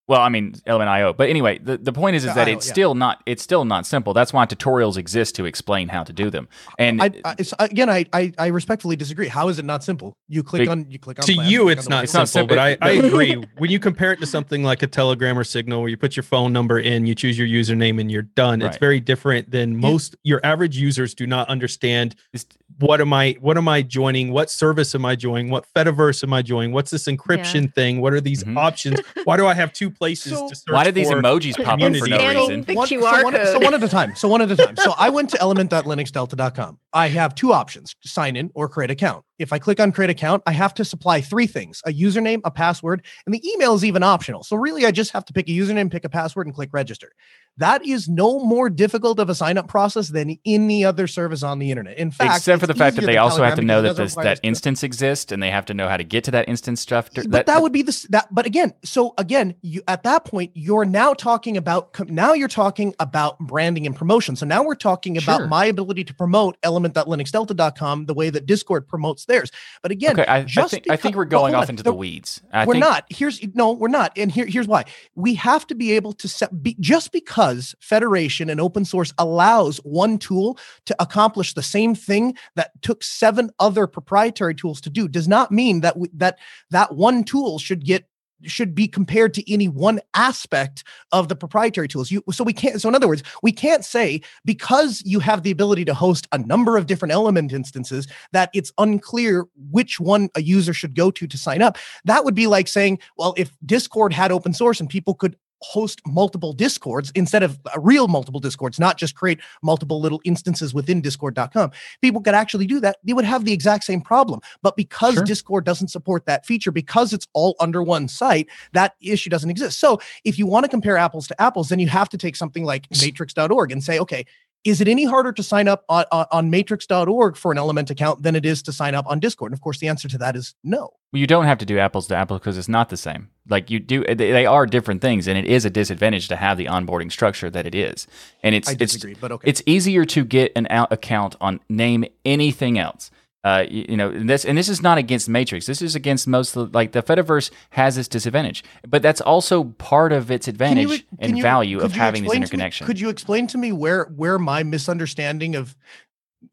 [0.07, 2.67] Well I mean Element IO but anyway the, the point is is that IO, it's
[2.67, 2.73] yeah.
[2.73, 4.13] still not it's still not simple.
[4.13, 6.47] That's why tutorials exist to explain how to do them.
[6.77, 9.27] And I, I it's, again, I, I I respectfully disagree.
[9.27, 10.17] How is it not simple?
[10.27, 12.21] You click on you click on to plans, you click it's on not It's simple,
[12.21, 12.55] not simple.
[12.55, 13.43] but I, I agree.
[13.57, 16.23] When you compare it to something like a telegram or signal where you put your
[16.23, 20.15] phone number in you choose your username and you're done it's very different than most
[20.23, 22.45] your average users do not understand it's-
[22.79, 24.31] what am i what am i joining?
[24.31, 25.51] What service am i joining?
[25.51, 26.71] What fediverse am i joining?
[26.71, 28.01] What's this encryption thing?
[28.01, 28.57] What are these Mhm.
[28.57, 28.99] options?
[29.25, 31.59] Why do i have two places So- to search why did these for emojis pop
[31.59, 32.09] up for community?
[32.11, 34.15] no reason the One- QR so one, so one at a time.
[34.15, 34.75] So one at a time.
[34.77, 36.79] So I went to element.linuxdelta.com.
[36.93, 39.23] I have two options: sign in or create account.
[39.39, 42.51] If I click on create account, I have to supply three things: a username, a
[42.51, 44.43] password, and the email is even optional.
[44.43, 47.11] So really, I just have to pick a username, pick a password, and click register.
[47.57, 51.59] That is no more difficult of a sign up process than any other service on
[51.59, 51.97] the internet.
[51.97, 54.39] In fact, Except for the fact that they also have to know that this, that
[54.41, 57.09] instance exists and they have to know how to get to that instance stuff.
[57.27, 60.83] but that, would be the that but again so again you at that point you're
[60.85, 65.41] now talking about now you're talking about branding and promotion so now we're talking about
[65.41, 65.47] Sure.
[65.47, 69.51] my ability to promote element.linuxdelta.com the way that discord promotes theirs
[69.81, 71.91] but again okay, I, I just think I think we're going off on, into the-
[71.91, 72.41] the weeds.
[72.51, 75.75] I we're think, not here's no we're not and here, here's why we have to
[75.75, 77.42] be able to set be, just because
[77.79, 83.49] federation and open source allows one tool to accomplish the same thing that took seven
[83.59, 86.37] other proprietary tools to do does not mean that we, that
[86.69, 88.07] that one tool should get
[88.45, 92.11] should be compared to any one aspect of the proprietary tools.
[92.11, 95.51] You so we can't so in other words we can't say because you have the
[95.51, 100.41] ability to host a number of different element instances that it's unclear which one a
[100.41, 101.77] user should go to to sign up.
[102.05, 106.01] That would be like saying, well, if Discord had open source and people could host
[106.05, 111.01] multiple discords instead of uh, real multiple discords, not just create multiple little instances within
[111.01, 112.97] discord.com, people could actually do that.
[113.03, 114.41] They would have the exact same problem.
[114.61, 115.23] But because Sure.
[115.23, 119.79] Discord doesn't support that feature, because it's all under one site, that issue doesn't exist.
[119.79, 122.65] So if you want to compare apples to apples, then you have to take something
[122.65, 124.25] like matrix.org and say, okay,
[124.63, 128.23] is it any harder to sign up on, on, on matrix.org for an element account
[128.23, 129.51] than it is to sign up on Discord?
[129.51, 130.93] And of course, the answer to that is no.
[131.11, 133.29] you don't have to do apples to apples because it's not the same.
[133.49, 136.65] Like you do, they are different things, and it is a disadvantage to have the
[136.65, 138.07] onboarding structure that it is.
[138.41, 139.49] And it's it's okay.
[139.49, 143.11] it's easier to get an account on name anything else.
[143.43, 145.65] Uh, you, you know, and this and this is not against Matrix.
[145.65, 150.13] This is against most the, like the Fediverse has this disadvantage, but that's also part
[150.13, 152.87] of its Can advantage you- can and you- value of having this to me- interconnection.
[152.87, 155.75] could you explain to me where where my misunderstanding of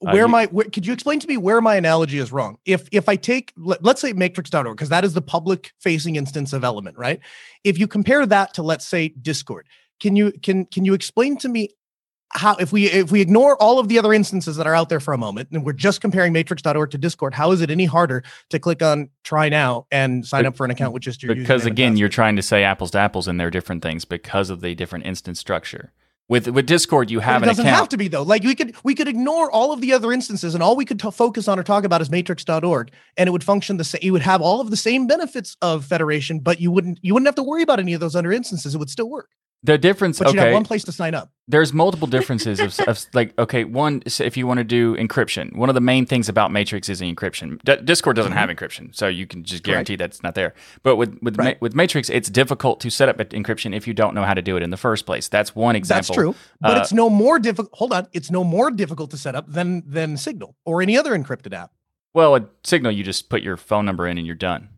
[0.04, 2.56] Uh, where you- my where, could you explain to me where my analogy is wrong?
[2.64, 6.52] If if I take let, let's say matrix.org because that is the public facing instance
[6.52, 7.20] of element, right?
[7.62, 9.68] If you compare that to let's say Discord,
[10.00, 11.68] can you can can you explain to me
[12.32, 15.00] how if we if we ignore all of the other instances that are out there
[15.00, 18.22] for a moment and we're just comparing matrix.org to discord how is it any harder
[18.50, 21.66] to click on try now and sign up for an account with just your because
[21.66, 24.74] again, you're trying to say apples to apples, and they're different things because of the
[24.74, 25.92] different instance structure.
[26.28, 28.22] With with Discord, you have it doesn't have to be though.
[28.22, 31.00] Like we could we could ignore all of the other instances and all we could
[31.00, 34.00] t- focus on or talk about is matrix.org and it would function the same.
[34.02, 37.26] You would have all of the same benefits of Federation, but you wouldn't you wouldn't
[37.26, 38.76] have to worry about any of those other instances.
[38.76, 39.30] It would still work.
[39.62, 41.30] The difference, But have okay, one place to sign up.
[41.46, 45.54] there's multiple differences of, of like okay one so if you want to do encryption
[45.54, 49.06] one of the main things about matrix is encryption D- discord doesn't have encryption so
[49.08, 49.70] you can just Mm-hmm.
[49.72, 51.56] Guarantee that it's not there but with with, Right.
[51.56, 54.40] ma- with matrix it's difficult to set up encryption if you don't know how to
[54.42, 56.34] do it in the first place that's one example That's true.
[56.60, 57.70] But Uh, it's no more difficult.
[57.74, 58.06] Hold on.
[58.12, 61.70] It's no more difficult to set up than than Signal or any other encrypted app.
[62.14, 64.68] well a signal you just put your phone number in and you're done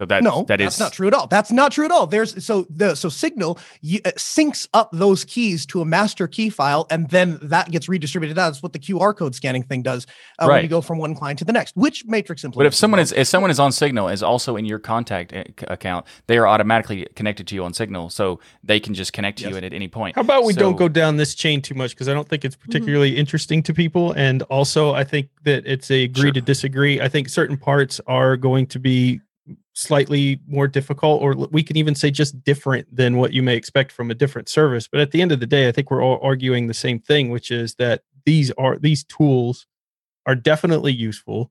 [0.00, 1.26] so that no, that that's not true at all.
[1.26, 2.06] That's not true at all.
[2.06, 6.48] There's so the so Signal you, uh, syncs up those keys to a master key
[6.48, 8.34] file, and then that gets redistributed.
[8.34, 10.06] That's what the QR code scanning thing does
[10.38, 10.62] uh, when Right.
[10.62, 11.76] you go from one client to the next.
[11.76, 12.56] Which Matrix implements?
[12.56, 15.44] But if someone is if someone is on Signal is also in your contact a-
[15.70, 19.44] account, they are automatically connected to you on Signal, so they can just connect to
[19.44, 19.50] Yes.
[19.50, 20.16] you at, at any point.
[20.16, 22.46] How about we So- don't go down this chain too much because I don't think
[22.46, 24.12] it's particularly interesting to people.
[24.12, 26.32] And also, I think that it's a agree Sure.
[26.32, 27.02] to disagree.
[27.02, 29.20] I think certain parts are going to be
[29.80, 33.90] slightly more difficult, or we can even say just different than what you may expect
[33.90, 34.86] from a different service.
[34.86, 37.30] But at the end of the day, I think we're all arguing the same thing,
[37.30, 39.66] which is that these are these tools
[40.26, 41.50] are definitely useful.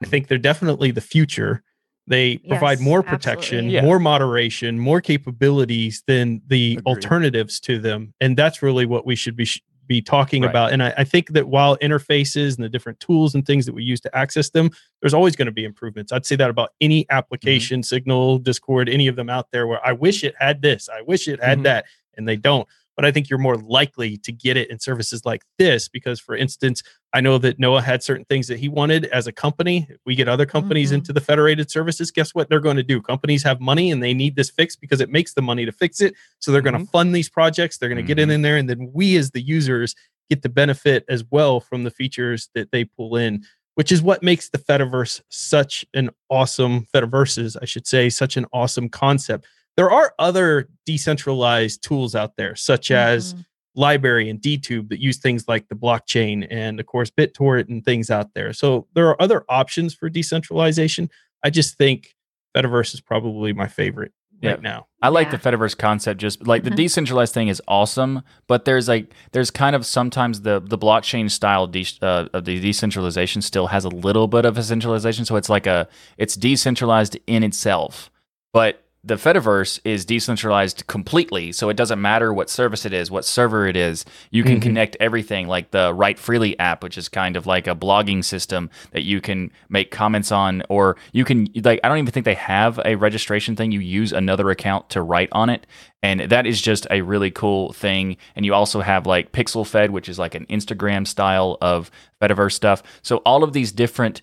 [0.00, 0.10] I mm-hmm.
[0.10, 1.62] think they're definitely the future.
[2.06, 3.70] They provide Yes, more protection.
[3.70, 3.82] Yeah.
[3.82, 6.86] more moderation, more capabilities than the Agreed.
[6.86, 10.50] alternatives to them, and that's really what we should be sh- be talking Right.
[10.50, 10.72] about.
[10.72, 13.82] And I, I think that while interfaces and the different tools and things that we
[13.82, 14.70] use to access them,
[15.02, 16.12] there's always going to be improvements.
[16.12, 19.66] I'd say that about any application, Signal, Discord, any of them out there.
[19.66, 21.62] Where I wish it had this, I wish it had Mhm.
[21.64, 21.86] that,
[22.16, 22.68] and they don't.
[22.94, 26.36] But I think you're more likely to get it in services like this because, for
[26.36, 29.86] instance, I know that Noah had certain things that he wanted as a company.
[29.90, 30.94] If we get other companies Mhm.
[30.94, 33.02] into the federated services, guess what they're going to do?
[33.02, 36.00] Companies have money and they need this fixed because it makes the money to fix
[36.00, 36.14] it.
[36.38, 37.78] So they're going to fund these projects.
[37.78, 38.32] They're going to get in, Mhm.
[38.34, 38.56] in there.
[38.56, 39.94] And then we, as the users,
[40.28, 43.44] get the benefit as well from the features that they pull in,
[43.74, 48.46] which is what makes the Fediverse such an awesome Fediverses, I should say, such an
[48.52, 49.46] awesome concept.
[49.76, 53.44] There are other decentralized tools out there, such as Mhm.
[53.76, 58.10] Library and DTube that use things like the blockchain and of course BitTorrent and things
[58.10, 58.52] out there.
[58.52, 61.08] So there are other options for decentralization.
[61.44, 62.14] I just think
[62.56, 64.12] Fediverse is probably my favorite
[64.42, 64.50] Yeah.
[64.52, 64.86] right now.
[65.02, 65.36] I like Yeah.
[65.36, 66.20] the Fediverse concept.
[66.20, 66.76] Just like the Mhm.
[66.76, 71.66] decentralized thing is awesome, but there's like there's kind of sometimes the the blockchain style
[71.68, 75.24] de- uh, of the decentralization still has a little bit of a centralization.
[75.24, 75.86] So it's like a
[76.18, 78.10] it's decentralized in itself,
[78.52, 83.24] but the Fediverse is decentralized completely, so it doesn't matter what service it is, what
[83.24, 84.04] server it is.
[84.30, 84.62] You can Mhm.
[84.62, 89.02] connect everything, like the WriteFreely app, which is kind of like a blogging system that
[89.02, 91.80] you can make comments on, or you can like.
[91.82, 93.72] I don't even think they have a registration thing.
[93.72, 95.66] You use another account to write on it,
[96.02, 98.18] and that is just a really cool thing.
[98.36, 101.90] And you also have like Pixelfed, which is like an Instagram style of
[102.20, 102.82] Fediverse stuff.
[103.00, 104.20] So all of these different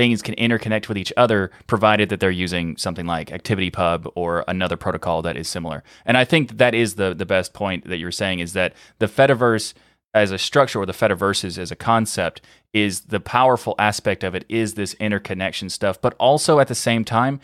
[0.00, 4.74] things can interconnect with each other provided that they're using something like ActivityPub or another
[4.74, 5.84] protocol that is similar.
[6.06, 9.08] And I think that is the the best point that you're saying is that the
[9.08, 9.74] Fediverse
[10.14, 12.40] as a structure or the Fediverses as a concept
[12.72, 17.04] is the powerful aspect of it is this interconnection stuff, but also at the same
[17.04, 17.38] time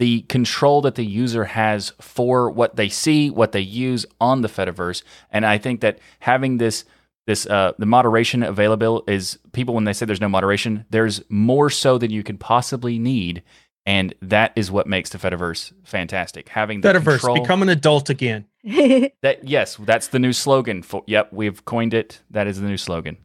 [0.00, 4.48] the control that the user has for what they see, what they use on the
[4.48, 5.04] Fediverse.
[5.30, 6.84] And I think that having this
[7.30, 11.70] this uh, the moderation available is people when they say there's no moderation, there's more
[11.70, 13.44] so than you can possibly need,
[13.86, 16.48] and that is what makes the Fediverse fantastic.
[16.48, 18.46] Having the Fediverse, control, become an adult again.
[18.64, 20.82] that yes, that's the new slogan.
[20.82, 22.20] For, yep, we've coined it.
[22.30, 23.16] That is the new slogan.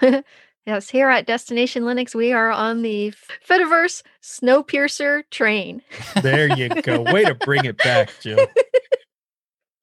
[0.64, 3.12] yes, here at Destination Linux, we are on the
[3.44, 5.82] Fediverse Snowpiercer train.
[6.22, 7.02] There you go.
[7.02, 8.46] Way to bring it back, Jill.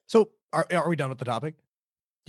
[0.07, 1.55] So are, are we done with the topic?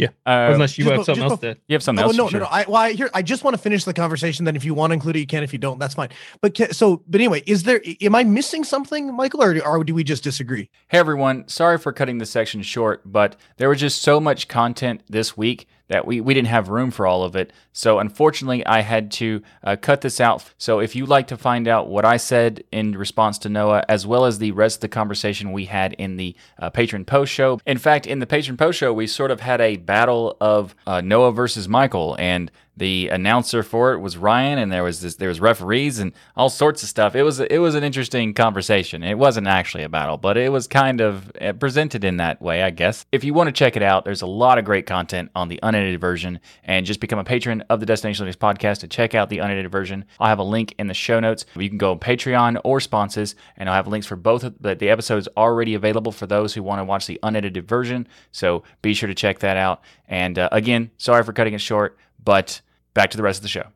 [0.07, 1.59] Uh, Unless you just have something else bo- to.
[1.67, 2.17] you have something Oh else.
[2.17, 2.41] no, sure.
[2.41, 2.51] no, no.
[2.51, 4.45] I well, I here I just want to finish the conversation.
[4.45, 5.43] Then, if you want to include it, you can.
[5.43, 6.09] If you don't, that's fine.
[6.41, 7.81] But ca- so, but anyway, is there?
[8.03, 10.71] Am I missing something, Michael, or, or do we just disagree?
[10.89, 15.03] Hey everyone, sorry for cutting this section short, but there was just so much content
[15.09, 17.53] this week that we, we didn't have room for all of it.
[17.73, 20.45] So unfortunately, I had to uh, cut this out.
[20.59, 24.07] So if you'd like to find out what I said in response to Noah, as
[24.07, 27.61] well as the rest of the conversation we had in the uh, patron post show,
[27.67, 31.01] in fact, in the patron post show, we sort of had a battle of uh,
[31.01, 35.29] Noah versus Michael, and the announcer for it was Ryan, and there was this, there
[35.29, 37.15] was referees and all sorts of stuff.
[37.15, 39.03] It was it was an interesting conversation.
[39.03, 42.63] It wasn't actually a battle, but it was kind of uh, presented in that way,
[42.63, 43.05] I guess.
[43.13, 45.61] If you want to check it out, there's a lot of great content on the
[45.63, 49.29] unedited version, and just become a patron of the Destination Linux podcast to check out
[49.29, 50.05] the unedited version.
[50.19, 51.45] I'll have a link in the show notes.
[51.57, 54.45] You can go on Patreon or sponsors, and I'll have links for both.
[54.45, 58.07] Of the, the episodes already available for those who want to watch the unedited version.
[58.31, 59.83] So be sure to check that out.
[60.07, 62.61] And uh, again, sorry for cutting it short, but
[62.99, 63.69] back to the rest of the show.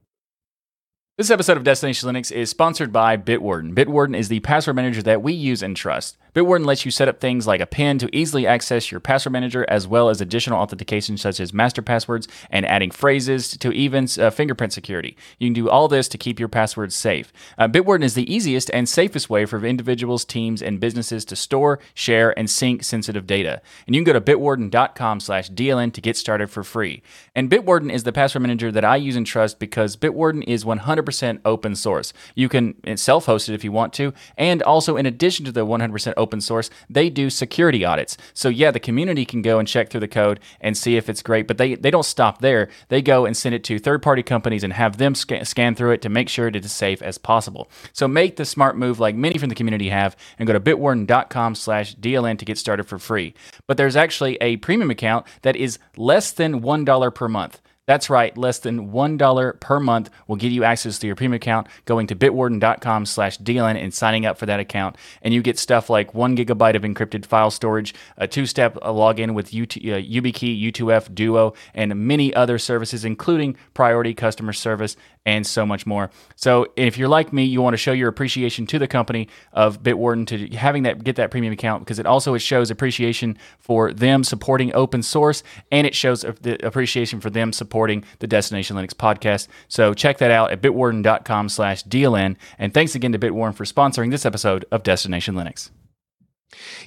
[1.16, 3.72] This episode of Destination Linux is sponsored by Bitwarden.
[3.72, 6.18] Bitwarden is the password manager that we use and trust.
[6.34, 9.66] Bitwarden lets you set up things like a PIN to easily access your password manager,
[9.68, 14.30] as well as additional authentication such as master passwords and adding phrases to even uh,
[14.30, 15.14] fingerprint security.
[15.38, 17.34] You can do all this to keep your passwords safe.
[17.58, 21.78] Uh, Bitwarden is the easiest and safest way for individuals, teams, and businesses to store,
[21.92, 23.60] share, and sync sensitive data.
[23.86, 27.02] And you can go to bitwarden.com/dln to get started for free.
[27.34, 31.40] And Bitwarden is the password manager that I use and trust because Bitwarden is 100%
[31.44, 32.14] open source.
[32.34, 36.14] You can self-host it if you want to, and also in addition to the 100%
[36.22, 38.16] open source, they do security audits.
[38.32, 41.22] So yeah, the community can go and check through the code and see if it's
[41.22, 42.68] great, but they they don't stop there.
[42.88, 46.02] They go and send it to third-party companies and have them scan, scan through it
[46.02, 47.70] to make sure it is safe as possible.
[47.92, 51.54] So make the smart move like many from the community have and go to bitwarden.com
[51.54, 53.34] slash DLN to get started for free.
[53.66, 57.60] But there's actually a premium account that is less than $1 per month.
[57.92, 61.66] That's right, less than $1 per month will get you access to your premium account
[61.84, 64.96] going to bitwarden.com slash DLN and signing up for that account.
[65.20, 69.48] And you get stuff like one gigabyte of encrypted file storage, a two-step login with
[69.48, 75.64] UT, uh, YubiKey, U2F, Duo, and many other services, including priority customer service and so
[75.66, 76.10] much more.
[76.34, 79.82] So if you're like me, you want to show your appreciation to the company of
[79.82, 83.92] Bitwarden to having that get that premium account because it also it shows appreciation for
[83.92, 87.81] them supporting open source and it shows the appreciation for them supporting
[88.18, 89.48] the Destination Linux podcast.
[89.68, 92.36] So check that out at bitwarden.com slash DLN.
[92.58, 95.70] And thanks again to Bitwarden for sponsoring this episode of Destination Linux.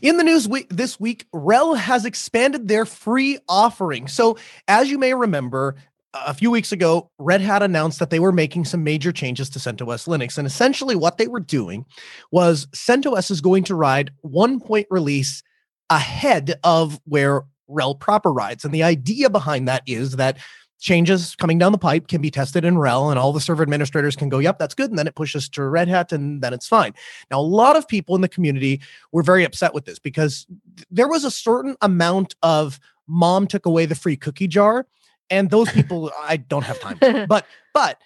[0.02, 4.08] In the news week this week, RHEL has expanded their free offering.
[4.08, 4.38] So,
[4.68, 5.76] as you may remember,
[6.14, 9.60] a few weeks ago, Red Hat announced that they were making some major changes to
[9.60, 10.38] CentOS Linux.
[10.38, 11.86] And essentially, what they were doing
[12.32, 15.43] was CentOS is going to ride one point release
[15.89, 18.64] ahead of where RHEL proper rides.
[18.64, 20.38] And the idea behind that is that
[20.86, 24.16] changes coming down the pipe can be tested in RHEL, and all the server administrators
[24.16, 24.92] can go, Yep, that's good.
[24.92, 26.94] And then it pushes to Red Hat, and then it's fine.
[27.32, 28.82] Now, a lot of people in the community
[29.12, 30.46] were very upset with this because
[30.78, 34.88] th- there was a certain amount of mom took away the free cookie jar
[35.30, 37.26] and those people i don't have time for.
[37.30, 38.02] but but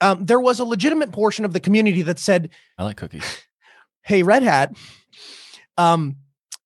[0.00, 3.42] um, there was a legitimate portion of the community that said I like cookies.
[4.02, 4.76] hey red hat
[5.76, 6.16] um,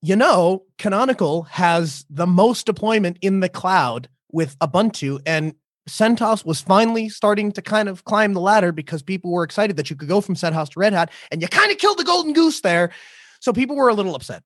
[0.02, 5.54] you know canonical has the most deployment in the cloud with ubuntu and
[5.88, 9.90] CentOS was finally starting to kind of climb the ladder because people were excited that
[9.90, 12.32] you could go from CentOS to Red Hat, and you kind of killed the golden
[12.32, 12.90] goose there.
[13.40, 14.42] So people were a little upset.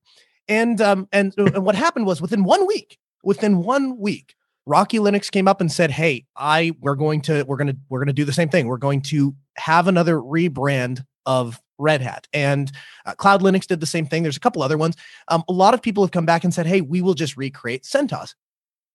[0.48, 4.34] And um and, and what happened was within one week, within one week,
[4.66, 7.98] Rocky Linux came up and said, "Hey, I we're going to we're going to we're
[7.98, 8.66] going to do the same thing.
[8.66, 12.70] We're going to have another rebrand of Red Hat." And
[13.06, 14.22] uh, Cloud Linux did the same thing.
[14.22, 14.96] There's a couple other ones.
[15.28, 17.84] Um, a lot of people have come back and said, "Hey, we will just recreate
[17.84, 18.34] CentOS."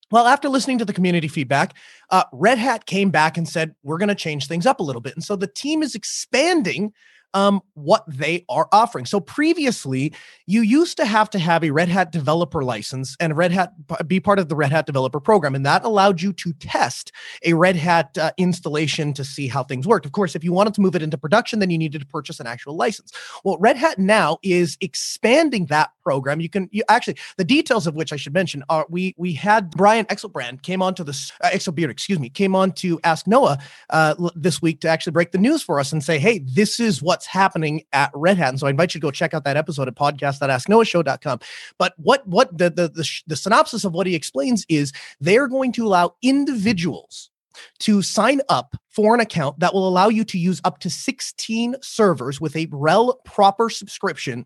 [0.10, 1.74] Well, after listening to the community feedback,
[2.12, 5.02] uh, Red Hat came back and said, "We're going to change things up a little
[5.02, 6.94] bit." And so the team is expanding
[7.34, 9.06] um, what they are offering.
[9.06, 10.14] So previously,
[10.46, 13.74] you used to have to have a Red Hat developer license and Red Hat
[14.08, 17.12] be part of the Red Hat developer program, and that allowed you to test
[17.44, 20.06] a Red Hat uh, installation to see how things worked.
[20.06, 22.40] Of course, if you wanted to move it into production, then you needed to purchase
[22.40, 23.12] an actual license.
[23.44, 26.42] Well, Red Hat now is expanding that program.
[26.42, 29.72] You can you actually the details of which I should mention are we we had
[29.72, 33.58] Brian Exelbrand came on to this uh, Exelbierd, excuse me, came on to Ask Noah
[33.90, 37.02] uh, this week to actually break the news for us and say, hey, this is
[37.02, 38.50] what's happening at Red Hat.
[38.50, 41.40] And so I invite you to go check out that episode at podcast.asknoahshow.com.
[41.78, 45.72] But what what the the the, the synopsis of what he explains is they're going
[45.74, 47.30] to allow individuals
[47.80, 51.76] to sign up for an account that will allow you to use up to 16
[51.82, 54.46] servers with a RHEL proper subscription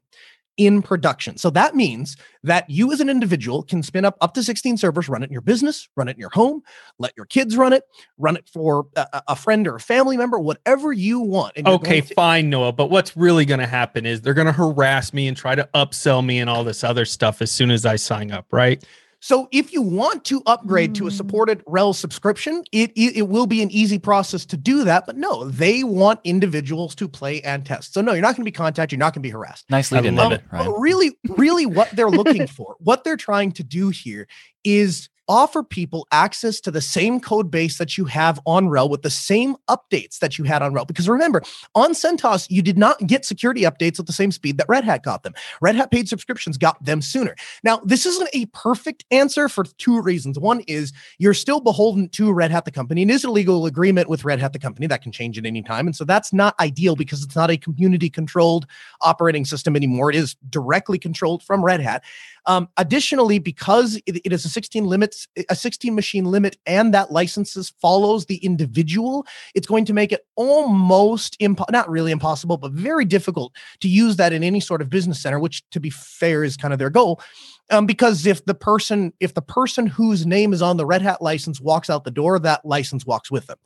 [0.65, 1.37] in production.
[1.37, 5.09] So that means that you as an individual can spin up up to 16 servers,
[5.09, 6.61] run it in your business, run it in your home,
[6.99, 7.83] let your kids run it,
[8.19, 11.53] run it for a, a friend or a family member, whatever you want.
[11.65, 12.73] okay, to- fine, Noah.
[12.73, 15.67] But what's really going to happen is they're going to harass me and try to
[15.73, 18.83] upsell me and all this other stuff as soon as I sign up, right?
[19.21, 20.95] So if you want to upgrade mm.
[20.95, 21.15] to a hmm.
[21.15, 25.05] supported RHEL subscription, it, it, it will be an easy process to do that.
[25.05, 27.93] But no, they want individuals to play and test.
[27.93, 28.97] So no, you're not going to be contacted.
[28.97, 29.69] You're not going to be harassed.
[29.69, 34.27] Nicely done, um, Really, really, what they're looking for, what they're trying to do here
[34.63, 39.01] is offer people access to the same code base that you have on RHEL with
[39.01, 40.87] the same updates that you had on RHEL.
[40.87, 41.41] Because remember,
[41.75, 45.03] on CentOS, you did not get security updates at the same speed that Red Hat
[45.03, 45.33] got them.
[45.61, 47.35] Red Hat paid subscriptions got them sooner.
[47.63, 50.39] Now, this isn't a perfect answer for two reasons.
[50.39, 54.09] One is you're still beholden to Red Hat the company, and is a legal agreement
[54.09, 55.87] with Red Hat the company that can change at any time.
[55.87, 58.65] And so that's not ideal because it's not a community controlled
[59.01, 60.09] operating system anymore.
[60.09, 62.03] It is directly controlled from Red Hat.
[62.45, 67.11] Um, additionally, because it, it is a 16 limits, a 16 machine limit, and that
[67.11, 72.71] licenses follows the individual, it's going to make it almost impo- not really impossible, but
[72.71, 76.43] very difficult to use that in any sort of business center, which to be fair
[76.43, 77.21] is kind of their goal.
[77.69, 81.21] Um, because if the person if the person whose name is on the red hat
[81.21, 83.57] license walks out the door that license walks with them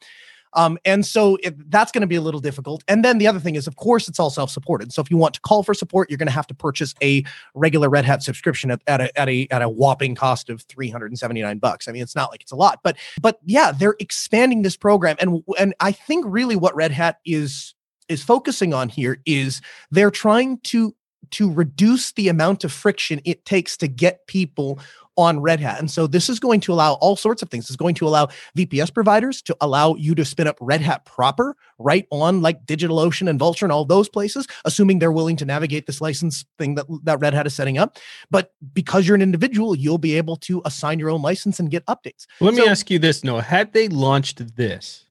[0.55, 2.83] um, and so it, that's going to be a little difficult.
[2.87, 4.93] And then the other thing is, of course, it's all self supported.
[4.93, 7.23] So if you want to call for support, you're going to have to purchase a
[7.53, 11.59] regular Red Hat subscription at, at, a, at, a, at a whopping cost of 379
[11.59, 11.87] bucks.
[11.87, 15.17] I mean, it's not like it's a lot, but but yeah, they're expanding this program.
[15.19, 17.73] And, and I think really what Red Hat is
[18.07, 20.95] is focusing on here is they're trying to
[21.31, 24.79] to reduce the amount of friction it takes to get people
[25.18, 25.80] on Red Hat.
[25.80, 27.70] And so this is going to allow all sorts of things.
[27.70, 31.55] It's going to allow VPS providers to allow you to spin up Red Hat proper
[31.80, 35.88] right on like DigitalOcean and Vultr and all those places, assuming they're willing to navigate
[35.88, 37.97] this license thing that, that Red Hat is setting up.
[38.30, 41.86] But because you're an individual, you'll be able to assign your own license and get
[41.86, 42.26] updates.
[42.39, 43.41] Let so, me ask you this, Noah.
[43.41, 45.05] Had they launched this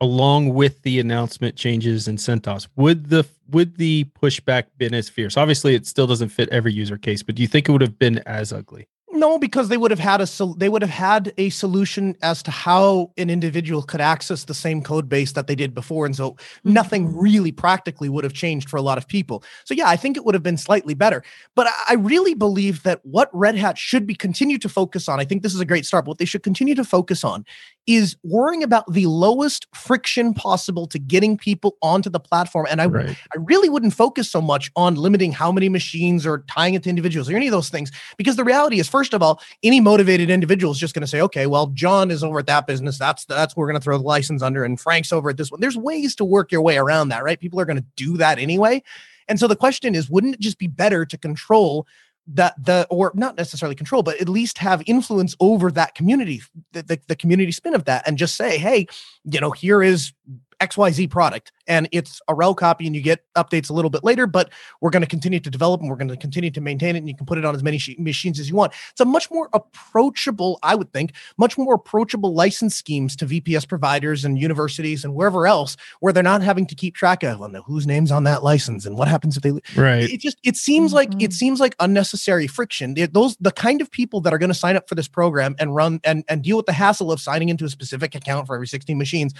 [0.00, 5.36] along with the announcement changes in CentOS, would the would the pushback been as fierce?
[5.36, 7.98] Obviously, it still doesn't fit every user case, but do you think it would have
[7.98, 8.88] been as ugly?
[9.16, 12.42] No, because they would have had a sol- they would have had a solution as
[12.42, 16.16] to how an individual could access the same code base that they did before, and
[16.16, 16.72] so mm-hmm.
[16.72, 19.44] nothing really practically would have changed for a lot of people.
[19.64, 21.22] So yeah, I think it would have been slightly better.
[21.54, 25.20] But I really believe that what Red Hat should be continue to focus on.
[25.20, 26.04] I think this is a great start.
[26.04, 27.44] But what they should continue to focus on
[27.86, 32.66] is worrying about the lowest friction possible to getting people onto the platform.
[32.70, 33.10] And I, right.
[33.10, 36.88] I really wouldn't focus so much on limiting how many machines or tying it to
[36.88, 40.30] individuals or any of those things, because the reality is, first of all, any motivated
[40.30, 42.98] individual is just going to say, okay, well, John is over at that business.
[42.98, 45.60] That's that's we're going to throw the license under, and Frank's over at this one.
[45.60, 47.38] There's ways to work your way around that, right?
[47.38, 48.82] People are going to do that anyway.
[49.28, 51.86] And so the question is, wouldn't it just be better to control
[52.26, 56.40] that the or not necessarily control but at least have influence over that community
[56.72, 58.86] the, the, the, community spin of that and just say hey
[59.24, 60.14] you know here is
[60.60, 64.26] XYZ product and it's a RHEL copy and you get updates a little bit later,
[64.26, 64.50] but
[64.80, 67.08] we're going to continue to develop and we're going to continue to maintain it and
[67.08, 68.72] you can put it on as many sh- machines as you want.
[68.90, 73.68] It's a much more approachable, I would think, much more approachable license schemes to VPS
[73.68, 77.50] providers and universities and wherever else where they're not having to keep track of well,
[77.66, 80.10] whose name's on that license and what happens if they right.
[80.10, 80.96] It just it seems mm-hmm.
[80.96, 81.30] like it mm-hmm.
[81.30, 82.94] seems like unnecessary friction.
[83.12, 85.74] those the kind of people that are going to sign up for this program and
[85.74, 88.66] run and and deal with the hassle of signing into a specific account for every
[88.66, 89.34] 16 machines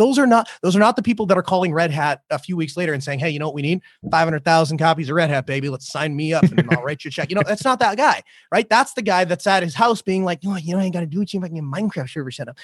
[0.00, 2.56] those are not those are not the people that are calling Red Hat a few
[2.56, 3.82] weeks later and saying, "Hey, you know what we need?
[4.10, 5.68] Five hundred thousand copies of Red Hat, baby.
[5.68, 7.96] Let's sign me up and I'll write you a check." You know, that's not that
[7.96, 8.68] guy, right?
[8.68, 10.94] That's the guy that's at his house being like, "You know, you know, I ain't
[10.94, 11.32] got to do it.
[11.34, 12.58] You can get Minecraft server set up."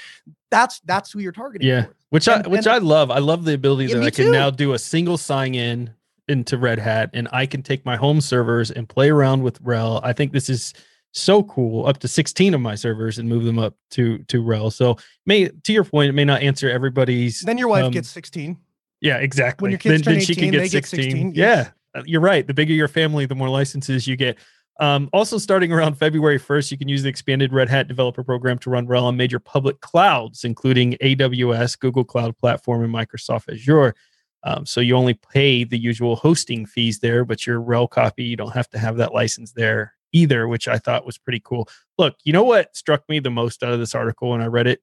[0.51, 1.68] That's that's who you're targeting.
[1.68, 1.95] Yeah, towards.
[2.11, 3.11] which And- I which and- I love.
[3.11, 4.32] I love the ability Yeah, that I can too.
[4.32, 5.91] now do a single sign in
[6.28, 10.01] into Red Hat, and I can take my home servers and play around with RHEL.
[10.03, 10.74] I think this is
[11.17, 11.87] so cool.
[11.87, 15.49] Up to sixteen of my servers and move them up to to RHEL So may
[15.49, 17.41] to your point, it may not answer everybody's.
[17.41, 18.57] Then your wife um, gets 16.
[19.01, 19.64] Yeah, exactly.
[19.64, 21.03] when your kids then, turn then she 18, can get they get 16.
[21.03, 21.71] 16, Yeah, yes.
[21.95, 22.47] uh, you're right.
[22.47, 24.39] The bigger your family, the more licenses you get.
[24.79, 28.59] Um, also, starting around February 1st, you can use the expanded Red Hat developer program
[28.59, 33.95] to run RHEL on major public clouds, including AWS, Google Cloud Platform, and Microsoft Azure.
[34.43, 38.37] Um, so you only pay the usual hosting fees there, but your RHEL copy, you
[38.37, 41.69] don't have to have that license there either, which I thought was pretty cool.
[41.99, 44.67] Look, you know what struck me the most out of this article when I read
[44.67, 44.81] it?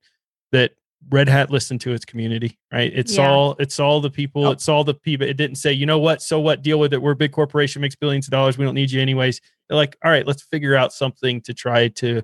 [0.52, 0.72] That
[1.10, 2.92] Red Hat listened to its community, right?
[2.94, 3.28] It's Yeah.
[3.30, 4.54] all it's all the people, Yep.
[4.54, 5.28] it's all the people.
[5.28, 7.02] It didn't say, you know what, so what, deal with it.
[7.02, 8.58] We're a big corporation, makes billions of dollars.
[8.58, 9.42] We don't need you anyways.
[9.68, 12.22] They're like, all right, let's figure out something to try to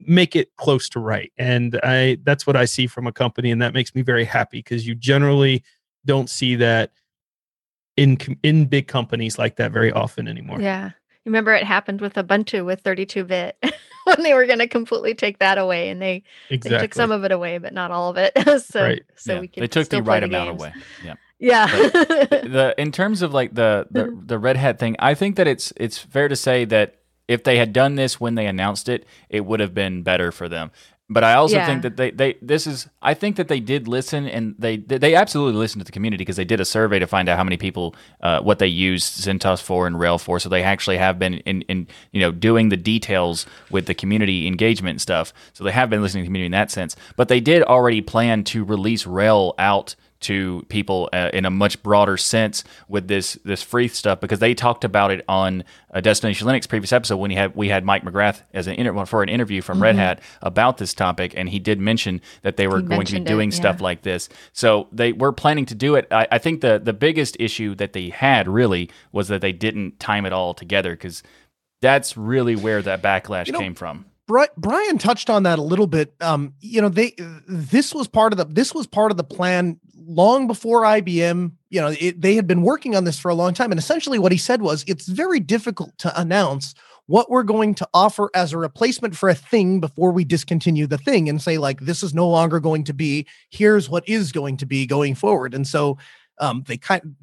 [0.00, 1.32] make it close to right.
[1.36, 4.58] And I that's what I see from a company, and that makes me very happy
[4.58, 5.62] because you generally
[6.06, 6.92] don't see that
[7.96, 10.60] in in big companies like that very often anymore.
[10.60, 10.90] Yeah.
[11.24, 13.56] Remember it happened with Ubuntu with 32 bit
[14.04, 16.76] when they were going to completely take that away and they, exactly.
[16.78, 18.32] they took some of it away, but not all of it.
[18.62, 19.02] so Right.
[19.16, 20.60] so Yeah, we can they took still the play right amount games.
[20.60, 20.72] away.
[21.04, 21.14] Yeah.
[21.38, 21.66] Yeah.
[21.88, 24.26] the in terms of like the the mm-hmm.
[24.26, 26.96] the red hat thing, I think that it's it's fair to say that
[27.26, 30.48] if they had done this when they announced it, it would have been better for
[30.48, 30.70] them.
[31.10, 31.66] But I also Yeah.
[31.66, 35.14] think that they, they this is I think that they did listen and they they
[35.14, 37.58] absolutely listened to the community because they did a survey to find out how many
[37.58, 40.40] people uh, what they used CentOS for and RHEL for.
[40.40, 44.46] So they actually have been in, in you know doing the details with the community
[44.46, 45.34] engagement stuff.
[45.52, 46.96] So they have been listening to the community in that sense.
[47.16, 51.82] But they did already plan to release RHEL out to people uh, in a much
[51.82, 56.46] broader sense with this this free stuff because they talked about it on a Destination
[56.46, 59.28] Linux previous episode when he had we had Mike McGrath as an inter- for an
[59.28, 62.90] interview from Red Hat about this topic and he did mention that they were Mm-hmm.
[62.90, 64.28] He going to be mentioned it, doing stuff like this.
[64.52, 66.06] So they were planning to do it.
[66.10, 70.00] I, I think the the biggest issue that they had really was that they didn't
[70.00, 71.22] time it all together because
[71.80, 73.98] that's really where that backlash You know, came from.
[73.98, 76.14] Bri- Brian touched on that a little bit.
[76.20, 77.14] Um, you know, they
[77.46, 81.52] this was part of the this was part of the plan long before IBM.
[81.70, 84.18] You know, it, they had been working on this for a long time, and essentially
[84.18, 86.74] what he said was, it's very difficult to announce
[87.06, 90.96] what we're going to offer as a replacement for a thing before we discontinue the
[90.96, 93.26] thing and say like this is no longer going to be.
[93.50, 95.98] Here's what is going to be going forward, and so
[96.38, 97.16] um, they kind.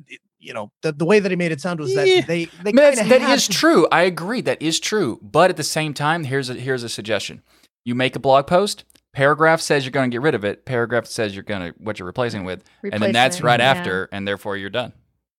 [0.43, 2.21] You know, the, the way that he made it sound was that Yeah.
[2.21, 3.87] they they That's- kinda that had is to- true.
[3.91, 4.41] I agree.
[4.41, 5.19] That is true.
[5.21, 7.41] But at the same time, here's a here's a suggestion.
[7.85, 8.83] You make a blog post.
[9.13, 10.65] Paragraph says you're going to get rid of it.
[10.65, 13.69] Paragraph says you're going to what you're replacing with, and then that's right yeah.
[13.71, 14.93] after, and therefore you're done.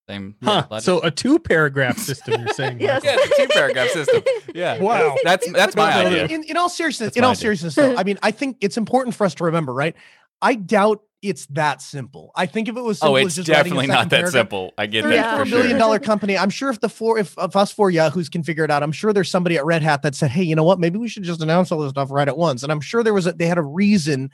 [0.09, 0.35] Same.
[0.43, 0.67] Huh.
[0.71, 2.81] yeah, So a two paragraph system, you're saying?
[2.81, 3.03] Yes.
[3.05, 4.23] yeah, it's a two paragraph system.
[4.55, 4.79] Yeah.
[4.81, 5.17] Wow.
[5.25, 6.27] That's that's my no, idea.
[6.27, 7.41] In, in all seriousness, That's in all idea.
[7.41, 9.97] seriousness, though, I mean, I think it's important for us to remember, right?
[10.43, 12.33] I doubt it's that simple.
[12.35, 14.75] I think if it was simple Oh, it's just definitely not that paragraph- simple.
[14.77, 15.37] I get that Yeah.
[15.37, 15.79] a for billion sure.
[15.79, 16.37] dollar company.
[16.37, 18.93] I'm sure if the four, if, if us four Yahoos can figure it out, I'm
[18.93, 20.81] sure there's somebody at Red Hat that said, "Hey, you know what?
[20.81, 23.15] Maybe we should just announce all this stuff right at once." And I'm sure there
[23.15, 24.31] was a, they had a reason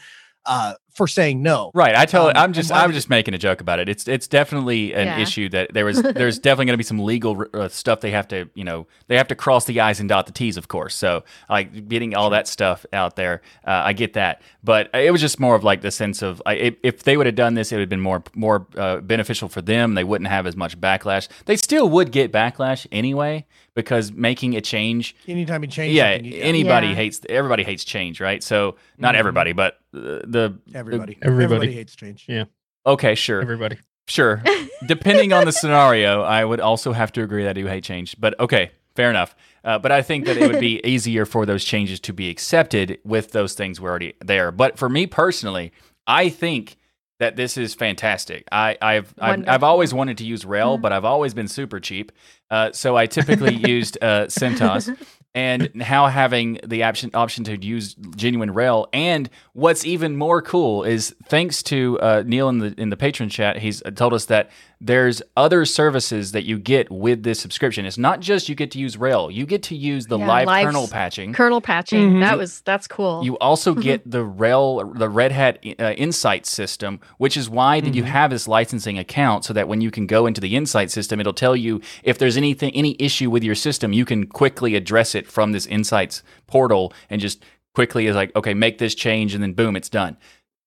[0.47, 1.71] uh, for saying no.
[1.73, 1.97] Right.
[1.97, 3.89] I tell Um, I'm just I'm just making a joke about it.
[3.89, 5.19] It's it's definitely an Yeah.
[5.19, 8.29] issue that there was there's definitely going to be some legal uh, stuff they have
[8.29, 10.95] to, you know, they have to cross the i's and dot the t's, of course.
[10.95, 14.43] So, like getting all that stuff out there, uh, I get that.
[14.63, 17.27] But it was just more of like the sense of I, if, if they would
[17.27, 19.95] have done this, it would have been more more uh, beneficial for them.
[19.95, 21.29] They wouldn't have as much backlash.
[21.47, 26.43] They still would get backlash anyway because making a change Anytime you change, yeah, you-
[26.43, 26.95] anybody Yeah.
[26.95, 28.43] hates everybody hates change, right?
[28.43, 29.19] So not Mhm.
[29.19, 30.59] everybody, but uh, the
[30.89, 31.45] everybody, Everybody.
[31.45, 32.25] everybody hates change.
[32.29, 32.45] Yeah.
[32.87, 33.79] okay, sure, Everybody.
[34.07, 34.43] sure.
[34.87, 38.17] Depending on the scenario, I would also have to agree that I do hate change.
[38.21, 39.35] But okay, fair enough.
[39.65, 42.99] Uh, but I think that it would be easier for those changes to be accepted
[43.05, 44.51] with those things were already there.
[44.53, 45.73] But for me personally,
[46.07, 46.77] I think
[47.19, 48.45] that this is fantastic.
[48.53, 52.13] I, I've, I've I've always wanted to use RHEL, but I've always been super cheap.
[52.49, 54.97] Uh, so I typically used uh, CentOS.
[55.35, 60.85] And now having the option option to use genuine RHEL, and what's even more cool
[60.85, 64.51] is thanks to uh, Neil in the in the patron chat, he's told us that
[64.81, 67.85] there's other services that you get with this subscription.
[67.85, 70.47] It's not just you get to use RHEL; you get to use the Yeah, live
[70.47, 71.33] live kernel patching.
[71.33, 72.13] Kernel patching.
[72.13, 72.21] Mhm.
[72.21, 73.25] That was that's cool.
[73.25, 77.95] You also get the RHEL, the Red Hat uh, Insight system, which is why that
[77.95, 81.19] you have this licensing account, so that when you can go into the Insight system,
[81.19, 85.15] it'll tell you if there's anything, any issue with your system, you can quickly address
[85.15, 89.43] it from this Insights portal and just quickly is like, okay, make this change, and
[89.43, 90.17] then boom, it's done.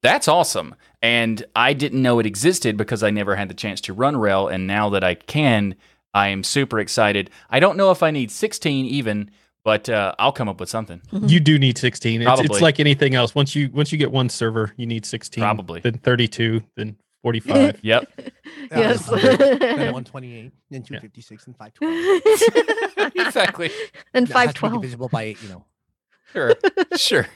[0.01, 0.75] That's awesome.
[1.01, 4.51] And I didn't know it existed because I never had the chance to run RHEL.
[4.51, 5.75] And now that I can,
[6.13, 7.29] I am super excited.
[7.49, 9.29] I don't know if I need 16 even,
[9.63, 11.01] but uh, I'll come up with something.
[11.11, 12.21] You do need 16.
[12.21, 13.35] It's, it's like anything else.
[13.35, 15.41] Once you once you get one server, you need 16.
[15.41, 15.81] Probably.
[15.81, 17.79] Then 32, then 45.
[17.83, 18.11] Yep.
[18.71, 19.07] Yes.
[19.09, 19.59] Then
[19.93, 23.11] 128, then 256, and 512.
[23.15, 23.71] exactly.
[24.13, 24.81] and That has to be 512.
[24.81, 25.65] divisible by eight, you know.
[26.33, 26.55] Sure.
[26.95, 27.27] sure.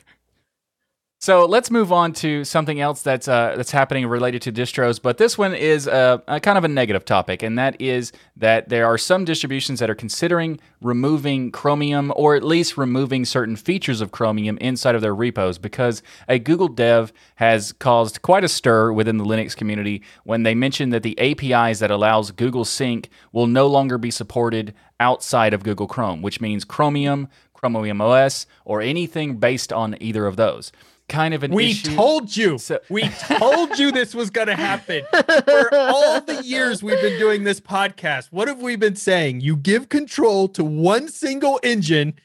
[1.25, 5.17] So let's move on to something else that's uh, that's happening related to distros, but
[5.17, 8.85] this one is a, a kind of a negative topic, and that is that there
[8.85, 14.11] are some distributions that are considering removing Chromium or at least removing certain features of
[14.11, 19.17] Chromium inside of their repos because a Google dev has caused quite a stir within
[19.17, 23.65] the Linux community when they mentioned that the APIs that allows Google Sync will no
[23.65, 29.73] longer be supported outside of Google Chrome, which means Chromium, Chromium OS, or anything based
[29.73, 30.71] on either of those.
[31.07, 31.95] Kind of an We issue.
[31.95, 32.57] told you.
[32.57, 35.03] So- we told you this was going to happen.
[35.11, 39.41] For all the years we've been doing this podcast, what have we been saying?
[39.41, 42.15] You give control to one single engine,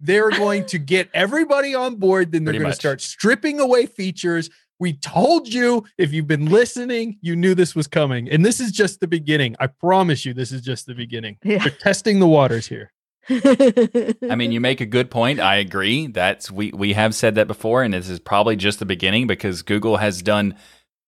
[0.00, 3.86] they're going to get everybody on board, then they're Pretty going to start stripping away
[3.86, 4.48] features.
[4.78, 8.30] We told you if you've been listening, you knew this was coming.
[8.30, 9.56] And this is just the beginning.
[9.58, 11.38] I promise you, this is just the beginning.
[11.42, 11.58] Yeah.
[11.58, 12.92] They're testing the waters here.
[13.30, 15.40] I mean, you make a good point.
[15.40, 16.06] I agree.
[16.06, 19.62] That's we we have said that before, and this is probably just the beginning because
[19.62, 20.54] Google has done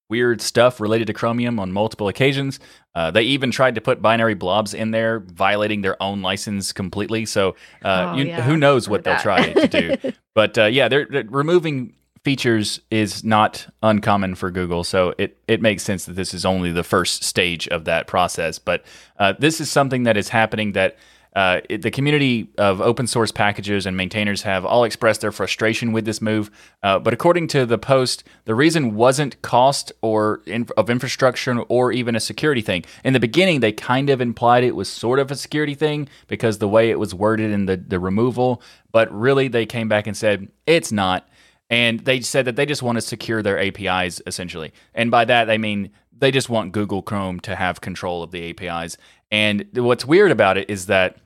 [0.08, 2.58] weird stuff related to Chromium on multiple occasions.
[2.94, 7.24] Uh, they even tried to put binary blobs in there, violating their own license completely.
[7.24, 7.50] So
[7.84, 10.12] uh, Oh, you, yeah, who knows what they'll try to do?
[10.34, 11.94] But uh, yeah, they're, they're removing
[12.24, 16.70] features is not uncommon for Google, so it it makes sense that this is only
[16.70, 18.58] the first stage of that process.
[18.58, 18.84] But
[19.18, 20.96] uh, this is something that is happening that.
[21.34, 25.92] Uh, it, the community of open source packages and maintainers have all expressed their frustration
[25.92, 26.50] with this move.
[26.82, 31.92] Uh, but according to the post, the reason wasn't cost or in, of infrastructure or
[31.92, 32.84] even a security thing.
[33.04, 36.58] In the beginning, they kind of implied it was sort of a security thing because
[36.58, 38.62] the way it was worded in the, the removal.
[38.90, 41.28] But really, they came back and said it's not.
[41.70, 44.72] And they said that they just want to secure their APIs essentially.
[44.92, 48.50] And by that, they mean they just want Google Chrome to have control of the
[48.50, 48.96] APIs.
[49.30, 51.16] And what's weird about it is that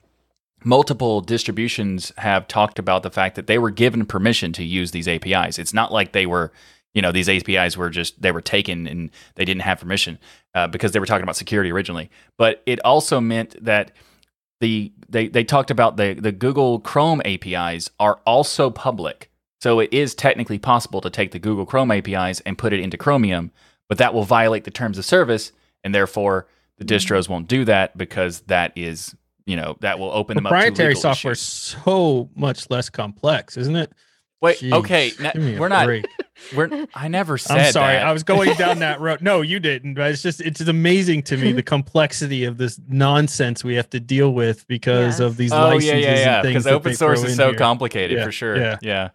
[0.64, 5.08] multiple distributions have talked about the fact that they were given permission to use these
[5.08, 5.58] APIs.
[5.58, 6.52] It's not like they were,
[6.94, 10.18] you know, these APIs were just, they were taken and they didn't have permission
[10.54, 12.10] uh, because they were talking about security originally.
[12.38, 13.92] But it also meant that
[14.60, 19.30] the they, they talked about the, the Google Chrome APIs are also public.
[19.60, 22.96] So it is technically possible to take the Google Chrome APIs and put it into
[22.96, 23.50] Chromium,
[23.88, 25.52] but that will violate the terms of service,
[25.82, 26.46] and therefore
[26.78, 29.14] the distros won't do that because that is,
[29.46, 31.40] you know, that will open them up Proprietary software issues.
[31.42, 33.92] so much less complex, isn't it?
[34.42, 35.86] Wait, Jeez, okay, na- give me a we're not.
[35.86, 36.04] break.
[36.54, 36.86] We're.
[36.94, 37.58] I never said.
[37.58, 38.04] I'm sorry, that.
[38.06, 39.22] I was going down that road.
[39.22, 39.94] No, you didn't.
[39.94, 44.00] But it's just it's amazing to me the complexity of this nonsense we have to
[44.00, 45.20] deal with because Yes.
[45.20, 46.34] of these Oh licenses yeah, yeah, yeah.
[46.40, 46.64] and things.
[46.64, 47.58] Because open source is so here.
[47.58, 48.56] complicated Yeah, for sure.
[48.56, 48.76] yeah.
[48.82, 49.08] yeah.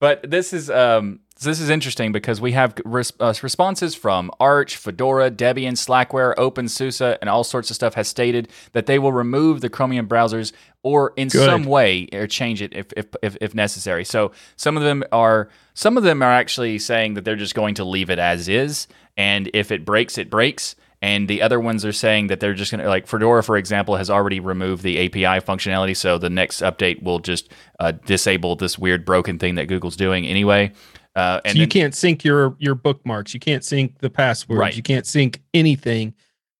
[0.00, 4.76] But this is um this is interesting because we have res- uh, responses from Arch,
[4.76, 9.60] Fedora, Debian, Slackware, OpenSUSE, and all sorts of stuff has stated that they will remove
[9.60, 11.44] the Chromium browsers or in Good.
[11.44, 14.04] some way or change it if, if if if necessary.
[14.04, 17.74] So some of them are some of them are actually saying that they're just going
[17.74, 20.74] to leave it as is, and if it breaks, it breaks.
[21.02, 23.96] And the other ones are saying that they're just going to, like Fedora, for example,
[23.96, 25.94] has already removed the API functionality.
[25.94, 30.26] So the next update will just uh, disable this weird broken thing that Google's doing
[30.26, 30.72] anyway.
[31.16, 33.34] Uh, and so you then- can't sync your your bookmarks.
[33.34, 34.58] You can't sync the passwords.
[34.60, 34.76] Right.
[34.76, 36.14] You can't sync anything,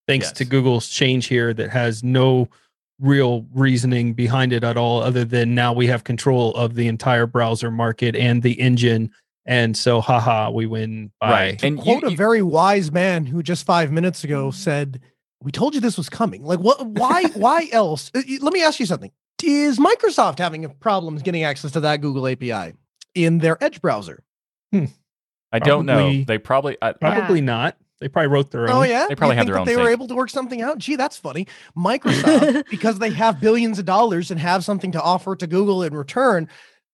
[0.09, 0.33] thanks Yes.
[0.39, 2.49] to Google's change here that has no
[2.99, 7.27] real reasoning behind it at all, other than now we have control of the entire
[7.27, 9.11] browser market and the engine.
[9.45, 11.63] And so, haha, we win by Right.
[11.63, 14.99] And you- Quote a you- very wise man who just five minutes ago said,
[15.43, 16.85] "We told you this was coming." Like, what?
[16.87, 17.25] Why?
[17.35, 18.11] why else?
[18.15, 19.11] Uh, Let me ask you something.
[19.43, 22.73] Is Microsoft having problems getting access to that Google API
[23.15, 24.23] in their Edge browser?
[24.73, 24.87] Hmm.
[25.53, 26.25] I don't know.
[26.25, 26.77] They probably.
[26.83, 27.77] I, probably not.
[28.01, 28.79] They probably wrote their oh, own.
[28.79, 30.79] Oh yeah, They probably You have their own They were able to work something out.
[30.79, 31.47] Gee, that's funny.
[31.77, 35.95] Microsoft, because they have billions of dollars and have something to offer to Google in
[35.95, 36.49] return,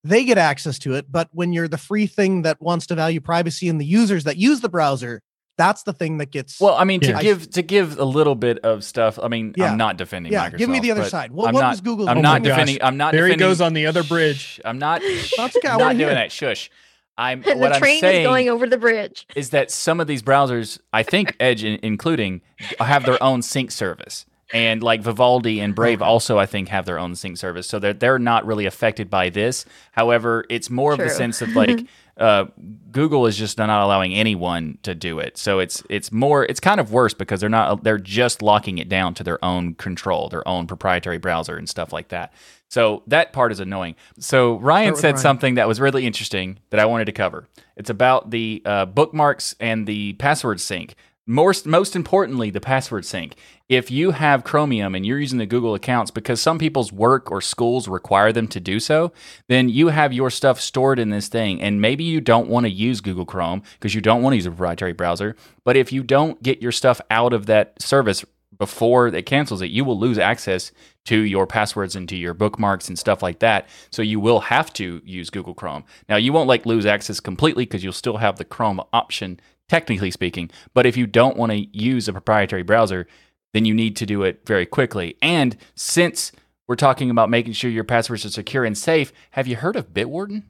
[0.05, 1.11] they get access to it.
[1.11, 4.37] But when you're the free thing that wants to value privacy and the users that
[4.37, 5.21] use the browser,
[5.57, 6.59] that's the thing that gets.
[6.59, 7.21] well, I mean, to Yeah.
[7.21, 9.19] give to give a little bit of stuff.
[9.21, 9.71] I mean, Yeah.
[9.71, 10.57] I'm not defending yeah, Microsoft.
[10.57, 11.31] give me the other side.
[11.31, 12.09] What, I'm what not, was Google?
[12.09, 12.57] I'm Oh not my gosh.
[12.59, 12.77] defending.
[12.81, 13.11] I'm not.
[13.11, 14.37] There he goes on the other bridge.
[14.37, 15.01] Shh, I'm not.
[15.37, 16.31] That's okay, I I'm wanna not doing that.
[16.31, 16.71] Shush.
[17.17, 17.43] I'm.
[17.47, 19.27] And what the I'm train saying is going over the bridge.
[19.35, 22.41] is that some of these browsers, I think Edge in, including,
[22.79, 24.25] have their own sync service.
[24.53, 27.93] and like Vivaldi and Brave also I think have their own sync service, so they're
[27.93, 29.65] they're not really affected by this.
[29.93, 31.85] However, it's more of the sense of like
[32.17, 32.45] uh,
[32.91, 35.37] Google is just not allowing anyone to do it.
[35.37, 38.89] So it's it's more it's kind of worse because they're not they're just locking it
[38.89, 42.31] down to their own control, their own proprietary browser and stuff like that.
[42.73, 43.93] So that part is annoying.
[44.17, 45.17] So Ryan said Ryan.
[45.17, 47.47] something that was really interesting that I wanted to cover.
[47.77, 50.95] It's about the uh, bookmarks and the password sync.
[51.27, 53.35] Most most importantly, the password sync.
[53.69, 57.41] If you have Chromium and you're using the Google accounts because some people's work or
[57.41, 59.11] schools require them to do so,
[59.47, 61.61] then you have your stuff stored in this thing.
[61.61, 64.47] And maybe you don't want to use Google Chrome because you don't want to use
[64.47, 65.35] a proprietary browser.
[65.63, 68.25] But if you don't get your stuff out of that service
[68.57, 70.71] before it cancels it, you will lose access
[71.05, 73.67] to your passwords and to your bookmarks and stuff like that.
[73.91, 75.83] So you will have to use Google Chrome.
[76.07, 80.11] Now you won't like lose access completely because you'll still have the Chrome option, technically
[80.11, 80.49] speaking.
[80.73, 83.07] But if you don't want to use a proprietary browser,
[83.53, 85.17] then you need to do it very quickly.
[85.21, 86.31] And since
[86.67, 89.93] we're talking about making sure your passwords are secure and safe, have you heard of
[89.93, 90.43] Bitwarden?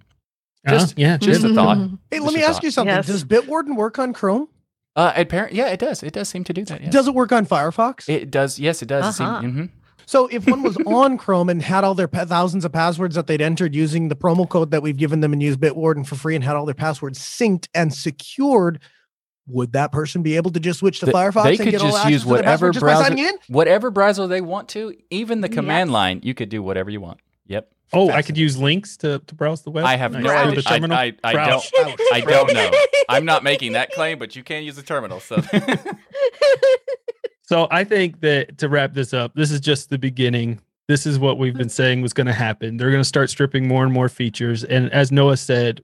[0.69, 1.77] Just- Uh, yeah, Just a thought.
[2.11, 2.63] Hey, Just let me ask thought.
[2.63, 2.95] you something.
[2.95, 3.07] Yes.
[3.07, 4.47] Does Bitwarden work on Chrome?
[4.95, 6.03] Uh, apparent, yeah, it does.
[6.03, 6.81] It does seem to do that.
[6.81, 6.93] Yes.
[6.93, 8.07] Does it work on Firefox?
[8.07, 8.59] it does?
[8.59, 9.15] Yes, it does.
[9.15, 9.67] It seem- Uh-huh.
[10.05, 13.27] So if one was on Chrome and had all their pa- thousands of passwords that
[13.27, 16.35] they'd entered using the promo code that we've given them and used Bitwarden for free
[16.35, 18.79] and had all their passwords synced and secured,
[19.47, 21.81] would that person be able to just switch to Th- Firefox they and could get
[21.81, 25.49] all just access use whatever password just browser- whatever browser they want to, even the
[25.49, 25.93] command Yes.
[25.93, 27.19] line, you could do whatever you want.
[27.47, 27.69] Yep.
[27.95, 29.85] Oh, I could use links to, to browse the web.
[29.85, 30.61] I have no Through idea.
[30.87, 30.93] The.
[30.95, 31.71] I, I, I don't.
[32.11, 32.71] I don't know.
[33.07, 35.19] I'm not making that claim, but you can use the terminal.
[35.19, 35.35] So
[37.43, 40.59] So I think that to wrap this up, this is just the beginning.
[40.87, 42.77] This is what we've been saying was going to happen.
[42.77, 44.63] They're going to start stripping more and more features.
[44.63, 45.81] And as Noah said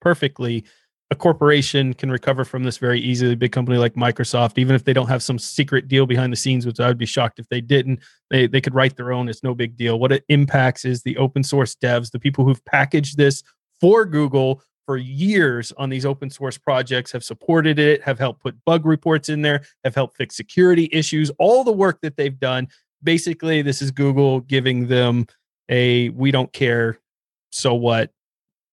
[0.00, 0.64] perfectly,
[1.10, 3.32] a corporation can recover from this very easily.
[3.32, 6.36] A big company like Microsoft, even if they don't have some secret deal behind the
[6.36, 9.28] scenes, which I would be shocked if they didn't, they, they could write their own.
[9.28, 9.98] It's no big deal.
[9.98, 13.42] What it impacts is the open source devs, the people who've packaged this
[13.80, 18.56] for Google for years on these open source projects, have supported it, have helped put
[18.64, 22.68] bug reports in there, have helped fix security issues, all the work that they've done.
[23.02, 25.26] Basically, this is Google giving them
[25.68, 26.98] a we don't care,
[27.50, 28.10] so what?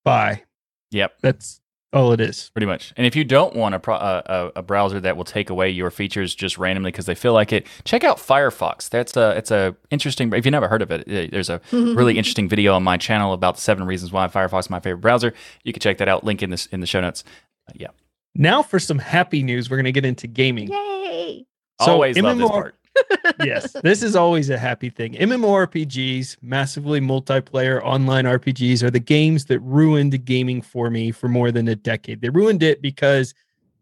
[0.03, 0.43] Bye.
[0.91, 1.61] yep, That's
[1.93, 2.49] all it is.
[2.53, 2.93] pretty much.
[2.97, 5.69] And if you don't want a, pro- uh, a a browser that will take away
[5.69, 8.89] your features just randomly because they feel like it, check out Firefox.
[8.89, 10.31] That's a it's a interesting.
[10.33, 13.33] If you never heard of it, eh, there's a really interesting video on my channel
[13.33, 15.33] about the seven reasons why Firefox is my favorite browser.
[15.63, 16.23] You can check that out.
[16.23, 17.23] Link in this in the show notes.
[17.69, 17.87] Uh, yeah,
[18.35, 20.69] Now for some happy news, we're going to get into gaming.
[20.69, 21.45] Yay!
[21.81, 22.75] So always love this part.
[23.43, 25.13] Yes, this is always a happy thing.
[25.13, 31.51] MMORPGs, massively multiplayer online RPGs, are the games that ruined gaming for me for more
[31.51, 32.21] than a decade.
[32.21, 33.33] They ruined it because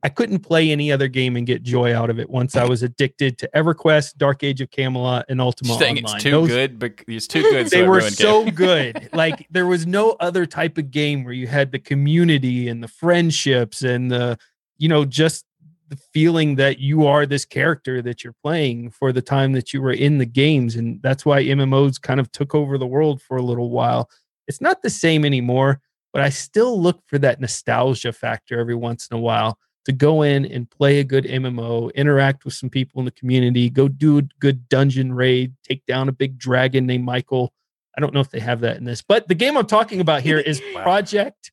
[0.04, 2.84] I couldn't play any other game and get joy out of it once I was
[2.84, 6.16] addicted to EverQuest, Dark Age of Camelot, and Ultima Just saying Online.
[6.16, 7.68] it's too Those- good, but it's too good.
[7.68, 9.10] They it were so good.
[9.14, 12.88] Like there was no other type of game where you had the community and the
[12.88, 14.38] friendships and the,
[14.78, 15.46] you know, just
[15.88, 19.82] the feeling that you are this character that you're playing for the time that you
[19.82, 20.76] were in the games.
[20.76, 24.10] And that's why MMOs kind of took over the world for a little while.
[24.48, 25.82] It's not the same anymore,
[26.12, 30.24] but I still look for that nostalgia factor every once in a while to go
[30.24, 34.18] in and play a good MMO, interact with some people in the community, go do
[34.18, 37.54] a good dungeon raid, take down a big dragon named Michael.
[37.96, 40.22] I don't know if they have that in this, but the game I'm talking about
[40.22, 40.82] here is Wow.
[40.84, 41.52] Project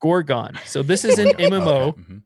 [0.00, 0.58] Gorgon.
[0.66, 1.94] So this is an MMO.
[1.98, 2.22] Okay, mhm.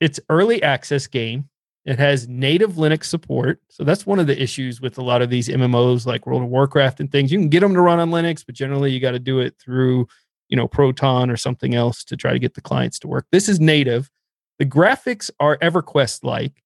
[0.00, 1.48] It's early access game.
[1.84, 3.60] It has native Linux support.
[3.68, 6.48] So that's one of the issues with a lot of these MMOs like World of
[6.48, 7.32] Warcraft and things.
[7.32, 9.54] You can get them to run on Linux, but generally you got to do it
[9.58, 10.06] through,
[10.48, 13.26] you know, Proton or something else to try to get the clients to work.
[13.32, 14.10] This is native.
[14.58, 16.62] The graphics are EverQuest like,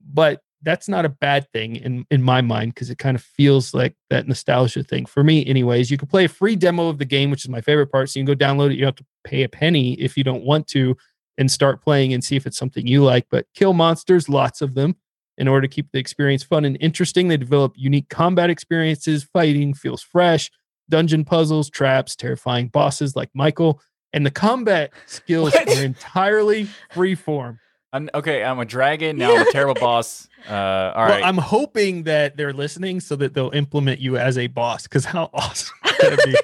[0.00, 3.74] but that's not a bad thing in in my mind because it kind of feels
[3.74, 7.04] like that nostalgia thing for me anyways you can play a free demo of the
[7.04, 8.96] game which is my favorite part so you can go download it you don't have
[8.96, 10.96] to pay a penny if you don't want to
[11.38, 14.74] and start playing and see if it's something you like but kill monsters lots of
[14.74, 14.96] them
[15.36, 19.74] in order to keep the experience fun and interesting they develop unique combat experiences fighting
[19.74, 20.50] feels fresh
[20.88, 23.80] dungeon puzzles traps terrifying bosses like michael
[24.12, 25.68] and the combat skills What?
[25.68, 27.58] are entirely free form
[27.94, 29.34] I'm, okay, I'm a dragon now.
[29.36, 30.28] I'm a terrible boss.
[30.48, 31.20] Uh, all right.
[31.20, 34.82] Well, I'm hoping that they're listening so that they'll implement you as a boss.
[34.82, 36.34] Because how awesome would it be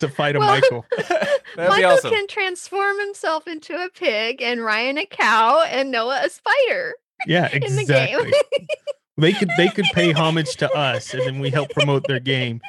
[0.00, 0.84] to fight a Well, Michael?
[0.98, 2.10] That'd be Michael awesome.
[2.10, 6.94] can transform himself into a pig, and Ryan a cow, and Noah a spider
[7.26, 8.32] Yeah, in the exactly.
[8.32, 8.66] game.
[9.16, 12.60] they could they could pay homage to us, and then we help promote their game.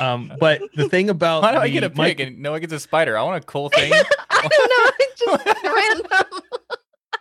[0.00, 2.72] Um, but the thing about Why do I get a pig Michael- and Noah gets
[2.72, 3.18] a spider?
[3.18, 3.92] I want a cool thing.
[3.92, 4.90] I don't know.
[5.00, 6.40] It's just random.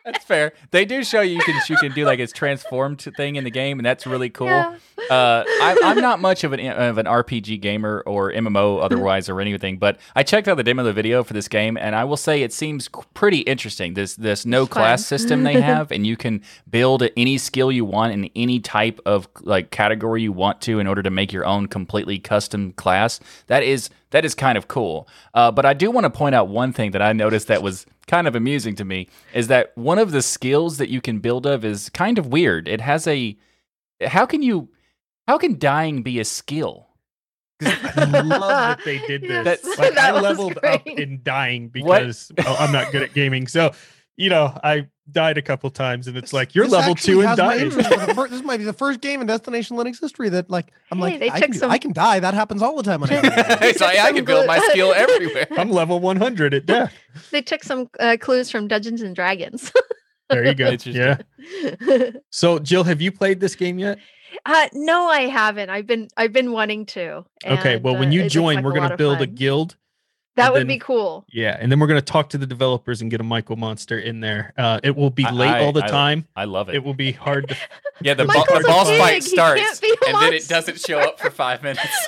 [0.06, 0.54] That's fair.
[0.72, 3.52] They do show you you can you can do like its transformed thing in the
[3.52, 4.48] game, and that's really cool.
[4.48, 4.78] Yeah.
[5.10, 9.42] Uh, I, I'm not much of an of an RPG gamer or MMO otherwise or
[9.42, 12.04] anything, but I checked out the demo of the video for this game, and I
[12.04, 13.94] will say it seems pretty interesting.
[13.94, 14.82] This this no It's fun.
[14.82, 19.00] class system they have, and you can build any skill you want in any type
[19.06, 23.20] of like category you want to in order to make your own completely custom class.
[23.48, 25.08] That is that is kind of cool.
[25.34, 27.86] Uh, but I do want to point out one thing that I noticed that was
[28.12, 31.46] kind of amusing to me is that one of the skills that you can build
[31.46, 32.68] of is kind of weird.
[32.68, 33.38] It has a
[34.06, 34.68] how can you
[35.30, 36.90] how can dying be a skill?
[37.62, 39.62] I love that they did this.
[39.64, 43.14] Yes, like that I was leveled up in dying because oh, I'm not good at
[43.14, 43.48] gaming.
[43.48, 43.72] So,
[44.18, 47.30] you know, I died a couple times and it's like you're This level two and
[47.30, 47.62] has dying.
[47.66, 50.50] interest for the fir- this might be the first game in Destination Linux history that,
[50.50, 52.20] like, I'm Hey, like, they I, took can, some- I can die.
[52.20, 53.04] That happens all the time.
[53.04, 53.34] On Amazon.
[53.62, 55.48] it's like I can build my skill everywhere.
[55.58, 56.94] I'm level 100 at death.
[57.32, 59.72] they took some uh, clues from Dungeons and Dragons.
[60.30, 60.78] There you go.
[60.86, 61.18] Yeah.
[62.30, 64.00] So, Jill, have you played this game yet?
[64.46, 65.70] uh, no, I haven't.
[65.70, 67.26] I've been I've been wanting to.
[67.46, 67.76] Okay.
[67.76, 69.76] Well, when uh, you it looks join, like we're going to of build a guild.
[70.38, 71.26] That and would then- be cool.
[71.30, 71.58] Yeah.
[71.60, 74.22] And then we're going to talk to the developers and get a Michael Monster in
[74.22, 74.54] there.
[74.58, 76.28] Uh, it will be I- late I- all the I- time.
[76.36, 76.76] I love it.
[76.76, 77.58] It will be hard to.
[78.02, 80.80] yeah, the, bo- the boss fight he starts can't be a and then it doesn't
[80.80, 82.08] show up for five minutes.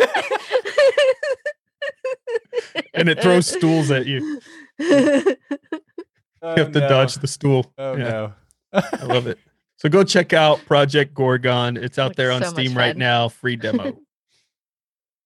[2.93, 4.39] And it throws stools at you.
[4.79, 5.37] You
[6.41, 7.71] have to dodge the stool.
[7.77, 8.03] Oh Yeah.
[8.03, 8.33] no.
[8.73, 9.37] I love it.
[9.77, 11.75] So go check out Project Gorgon.
[11.77, 13.97] It's out Looks there on so Steam right now, free demo.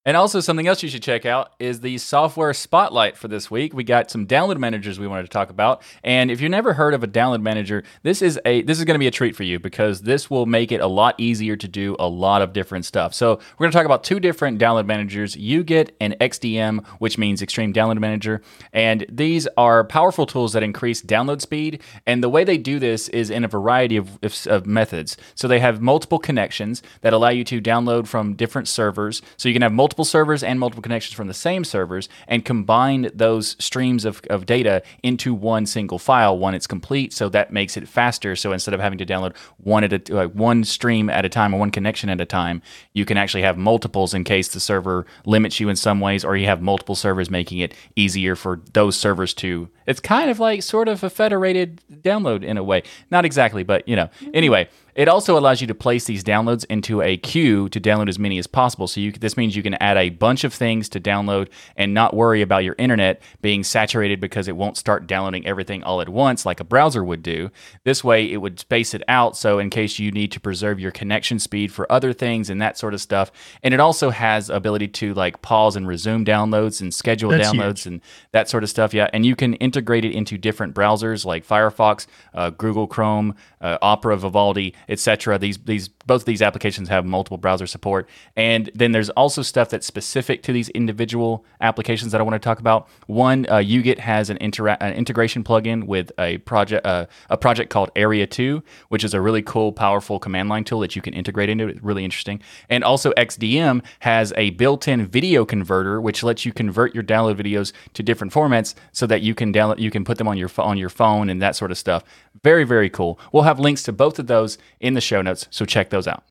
[0.08, 3.74] And also something else you should check out is the software spotlight for this week.
[3.74, 5.82] We got some download managers we wanted to talk about.
[6.02, 8.96] And if you've never heard of a download manager, this is a this is going
[8.96, 11.68] to be a treat for you because this will make it a lot easier to
[11.68, 13.14] do a lot of different stuff.
[13.14, 17.42] So we're going to talk about two different download managers, UGET and XDM, which means
[17.42, 18.42] Extreme Download Manager.
[18.72, 21.82] And these are powerful tools that increase download speed.
[22.06, 25.18] And the way they do this is in a variety of, of methods.
[25.36, 29.22] So they have multiple connections that allow you to download from different servers.
[29.36, 33.10] So you can have multiple servers and multiple connections from the same servers and combine
[33.14, 37.14] those streams of, of data into one single file when it's complete.
[37.14, 38.36] So that makes it faster.
[38.36, 41.54] So instead of having to download one at a, like one stream at a time
[41.54, 42.62] or one connection at a time,
[42.94, 46.36] you can actually have multiples in case the server limits you in some ways, or
[46.36, 49.70] you have multiple servers making it easier for those servers to.
[49.86, 52.84] It's kind of like sort of a federated download in a way.
[53.10, 54.08] Not exactly, but you know.
[54.08, 54.32] Mm-hmm.
[54.34, 58.18] Anyway, it also allows you to place these downloads into a queue to download as
[58.18, 58.88] many as possible.
[58.88, 62.16] So you, this means you can add a bunch of things to download and not
[62.16, 66.48] worry about your internet being saturated because it won't start downloading everything all at once
[66.48, 67.52] like a browser would do.
[67.84, 69.38] This way, it would space it out.
[69.38, 72.80] So in case you need to preserve your connection speed for other things and that
[72.80, 73.32] sort of stuff,
[73.62, 77.86] and it also has ability to like pause and resume downloads and schedule That's downloads
[77.86, 78.96] and that sort of stuff.
[78.96, 83.78] Yeah, and you can integrate it into different browsers like Firefox, uh, Google Chrome, uh,
[83.84, 85.38] Opera, Vivaldi, etc.
[85.38, 89.70] These these both of these applications have multiple browser support, and then there's also stuff
[89.70, 92.88] that's specific to these individual applications that I want to talk about.
[93.08, 97.70] One, uh, UGET has an, intera- an integration plugin with a project uh, a project
[97.70, 101.50] called aria2, which is a really cool, powerful command line tool that you can integrate
[101.50, 101.84] into it.
[101.84, 102.42] Really interesting.
[102.70, 107.74] And also XDM has a built-in video converter, which lets you convert your download videos
[107.94, 110.78] to different formats so that you can download you can put them on your on
[110.78, 112.04] your phone and that sort of stuff.
[112.44, 113.20] Very very cool.
[113.32, 116.26] We'll have links to both of those in the show notes, so check those out.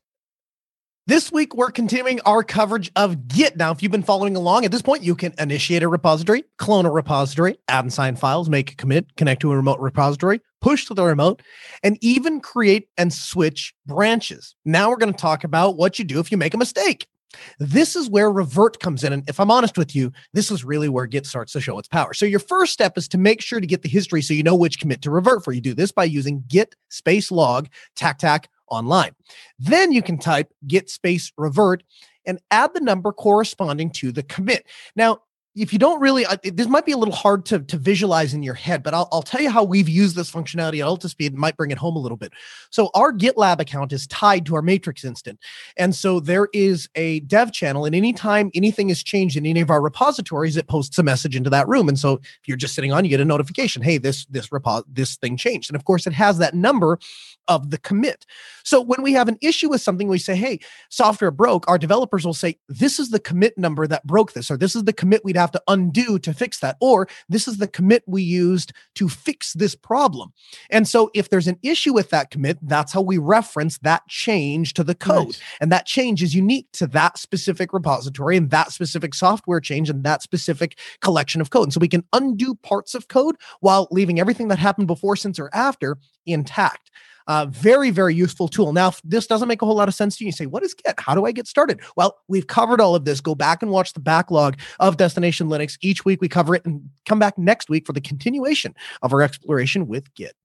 [1.07, 3.55] This week, we're continuing our coverage of Git.
[3.55, 6.85] Now, if you've been following along at this point, you can initiate a repository, clone
[6.85, 10.85] a repository, add and sign files, make a commit, connect to a remote repository, push
[10.87, 11.41] to the remote,
[11.81, 14.53] and even create and switch branches.
[14.65, 17.07] Now, we're going to talk about what you do if you make a mistake.
[17.57, 19.13] This is where revert comes in.
[19.13, 21.87] And if I'm honest with you, this is really where Git starts to show its
[21.87, 22.13] power.
[22.13, 24.55] So, your first step is to make sure to get the history so you know
[24.55, 25.53] which commit to revert for.
[25.53, 29.13] You do this by using git space log tac tac oneline.
[29.59, 31.83] Then you can type git space revert
[32.25, 34.65] and add the number corresponding to the commit.
[34.95, 35.21] Now,
[35.57, 38.53] if you don't really, this might be a little hard to, to visualize in your
[38.53, 41.27] head, but I'll, I'll tell you how we've used this functionality at Altispeed.
[41.27, 42.33] and might bring it home a little bit.
[42.69, 45.39] So our GitLab account is tied to our Matrix instant.
[45.75, 49.69] And so there is a dev channel, and anytime anything is changed in any of
[49.69, 51.89] our repositories, it posts a message into that room.
[51.89, 54.83] And so if you're just sitting on, you get a notification, hey, this this repo-
[54.87, 55.69] this thing changed.
[55.69, 56.99] And of course, it has that number
[57.47, 58.25] of the commit.
[58.63, 62.25] So when we have an issue with something, we say, hey, software broke, our developers
[62.25, 65.23] will say, this is the commit number that broke this, or this is the commit
[65.23, 66.77] we'd have have to undo to fix that.
[66.81, 70.33] Or this is the commit we used to fix this problem.
[70.69, 74.73] And so if there's an issue with that commit, that's how we reference that change
[74.73, 75.27] to the code.
[75.27, 75.41] Nice.
[75.61, 80.03] And that change is unique to that specific repository and that specific software change and
[80.03, 81.63] that specific collection of code.
[81.63, 85.39] And so we can undo parts of code while leaving everything that happened before, since,
[85.39, 86.91] or after intact.
[87.27, 88.71] Uh, very, very useful tool.
[88.71, 90.27] Now, if this doesn't make a whole lot of sense to you.
[90.27, 90.99] You say, What is Git?
[90.99, 91.81] How do I get started?
[91.95, 93.19] Well, we've covered all of this.
[93.21, 95.77] Go back and watch the backlog of Destination Linux.
[95.81, 99.21] Each week we cover it and come back next week for the continuation of our
[99.21, 100.35] exploration with Git.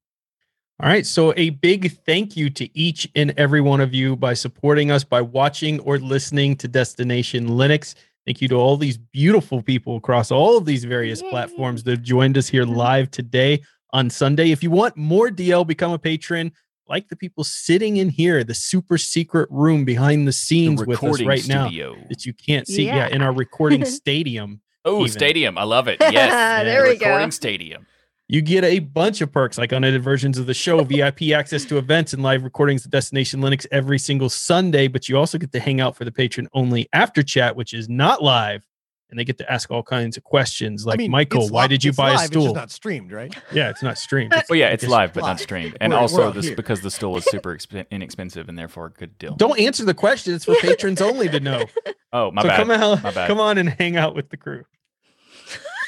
[0.81, 1.05] All right.
[1.05, 5.03] So, a big thank you to each and every one of you by supporting us,
[5.03, 7.95] by watching or listening to Destination Linux.
[8.25, 11.29] Thank you to all these beautiful people across all of these various Yay.
[11.29, 13.61] platforms that have joined us here live today
[13.91, 14.51] on Sunday.
[14.51, 16.51] If you want more DL, become a patron.
[16.87, 20.97] Like the people sitting in here, the super secret room behind the The scenes with
[20.97, 21.69] us recording right now
[22.09, 22.85] that you can't see.
[22.85, 23.15] Yeah, Yeah.
[23.15, 24.61] in our recording stadium.
[24.85, 25.57] Oh, stadium.
[25.57, 25.97] I love it.
[26.11, 26.65] Yes.
[26.65, 27.05] There the we go.
[27.07, 27.85] recording stadium.
[28.27, 31.77] You get a bunch of perks like unedited versions of the show, VIP access to
[31.77, 34.87] events and live recordings of Destination Linux every single Sunday.
[34.87, 37.87] But you also get to hang out for the patron only after chat, which is
[37.89, 38.65] not live.
[39.13, 41.67] And they get to ask all kinds of questions like, I mean, Michael, why li-
[41.67, 42.43] did you buy live, a It's stool?
[42.45, 43.31] just not streamed, right?
[43.53, 44.33] yeah, it's not streamed.
[44.33, 45.77] It's- Well, yeah, it's just live, but not streamed.
[45.79, 46.55] And We're- we're also, this here.
[46.55, 49.35] because the stool is super exp- inexpensive and therefore a good deal.
[49.35, 50.33] Don't answer the question.
[50.33, 51.63] It's for patrons only to know.
[52.15, 52.57] Oh, my so bad.
[52.57, 53.27] come out, My bad.
[53.27, 54.65] come on and hang out with the crew.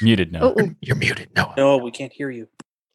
[0.02, 0.40] Muted now.
[0.42, 0.70] Oh, oh.
[0.80, 1.28] You're muted.
[1.36, 1.52] No.
[1.56, 2.48] No, we can't hear you.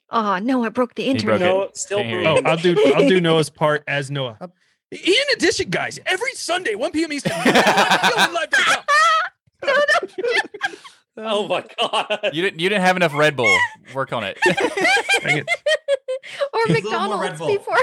[0.10, 1.42] Aw, no, I broke the internet.
[1.42, 1.46] it.
[1.46, 2.42] No, still Can't Oh.
[2.44, 4.38] I'll do I'll do Noah's part as Noah.
[4.42, 4.52] Up.
[4.92, 7.14] In addition, guys, every Sunday, 1 p.m.
[7.14, 7.32] Eastern,
[9.64, 10.76] live.com.
[11.18, 12.30] Oh my god.
[12.32, 12.62] You didn't.
[12.62, 13.54] You didn't have enough Red Bull.
[13.94, 14.38] Work on it.
[15.24, 15.46] It.
[16.54, 17.48] or Give a little more Red McDonald's Bull.
[17.50, 17.78] before.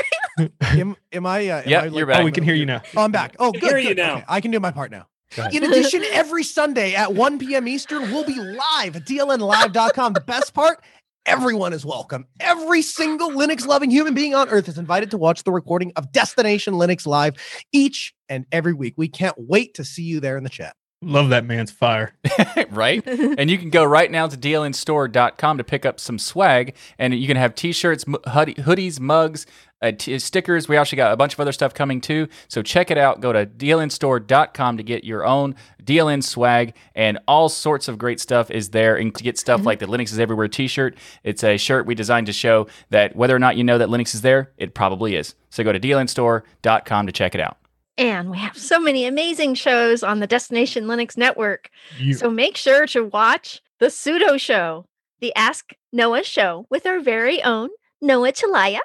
[0.60, 1.48] Am, am I?
[1.48, 2.20] Uh, am Yep, I, you're back.
[2.20, 2.82] Oh, we can hear you now.
[2.96, 3.36] Oh, I'm back.
[3.38, 3.62] Oh, good.
[3.62, 4.16] hear you now.
[4.16, 5.06] Okay, I can do my part now.
[5.52, 7.68] In addition, every Sunday at 1 p.m.
[7.68, 10.14] Eastern, we'll be live at dlnlive.com.
[10.14, 10.82] The best part,
[11.26, 12.26] everyone is welcome.
[12.40, 16.10] Every single Linux loving human being on earth is invited to watch the recording of
[16.12, 17.36] Destination Linux Live
[17.72, 18.94] each and every week.
[18.96, 20.74] We can't wait to see you there in the chat.
[21.00, 22.12] Love that man's fire.
[22.70, 23.06] right?
[23.38, 27.26] And you can go right now to dlnstore.com to pick up some swag, and you
[27.28, 29.46] can have t-shirts, hoodies, mugs,
[29.80, 30.68] uh, t- stickers.
[30.68, 32.26] We actually got a bunch of other stuff coming too.
[32.48, 33.20] So check it out.
[33.20, 35.54] Go to dlnstore.com to get your own
[35.84, 38.96] DLN swag, and all sorts of great stuff is there.
[38.96, 42.26] And to get stuff like the Linux is Everywhere t-shirt, it's a shirt we designed
[42.26, 45.36] to show that whether or not you know that Linux is there, it probably is.
[45.50, 47.56] So go to dlnstore.com to check it out.
[47.98, 51.68] And we have so many amazing shows on the Destination Linux network.
[51.98, 54.86] You, So make sure to watch the Sudo Show,
[55.20, 57.70] the Ask Noah Show with our very own
[58.00, 58.78] Noah Chelliah,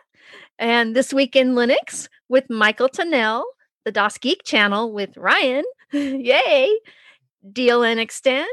[0.57, 3.43] and This Week in Linux with Michael Tunnell,
[3.85, 5.63] the DasGeek channel with Ryan,
[5.93, 6.75] yay,
[7.47, 8.47] DLN Extend,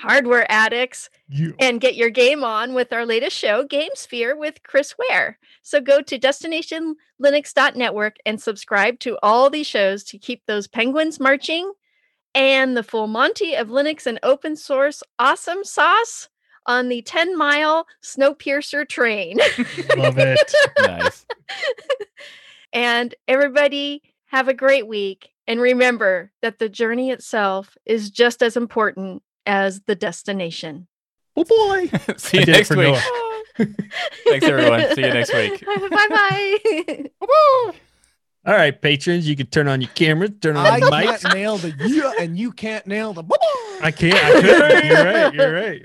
[0.00, 1.54] Hardware Addicts, you.
[1.58, 5.38] and get your game on with our latest show, GameSphere with Chris Ware.
[5.62, 11.72] So go to destinationlinux.network and subscribe to all these shows to keep those penguins marching
[12.34, 16.28] and the full Monty of Linux and open source awesome sauce
[16.66, 19.38] on the 10 mile Snowpiercer train.
[19.96, 20.52] Love it.
[20.78, 21.24] Nice.
[22.72, 25.30] and everybody have a great week.
[25.46, 30.88] And remember that the journey itself is just as important as the destination.
[31.36, 31.90] Oh boy.
[32.16, 32.96] See you next week.
[34.26, 34.94] Thanks, everyone.
[34.94, 35.64] See you next week.
[35.64, 37.04] bye bye.
[38.46, 41.34] All right, patrons, you can turn on your cameras, turn on I your can't mics.
[41.34, 43.24] nail the yeah, and you can't nail the.
[43.82, 44.14] I can't.
[44.14, 44.84] I couldn't.
[44.84, 45.34] You're right.
[45.34, 45.82] You're right.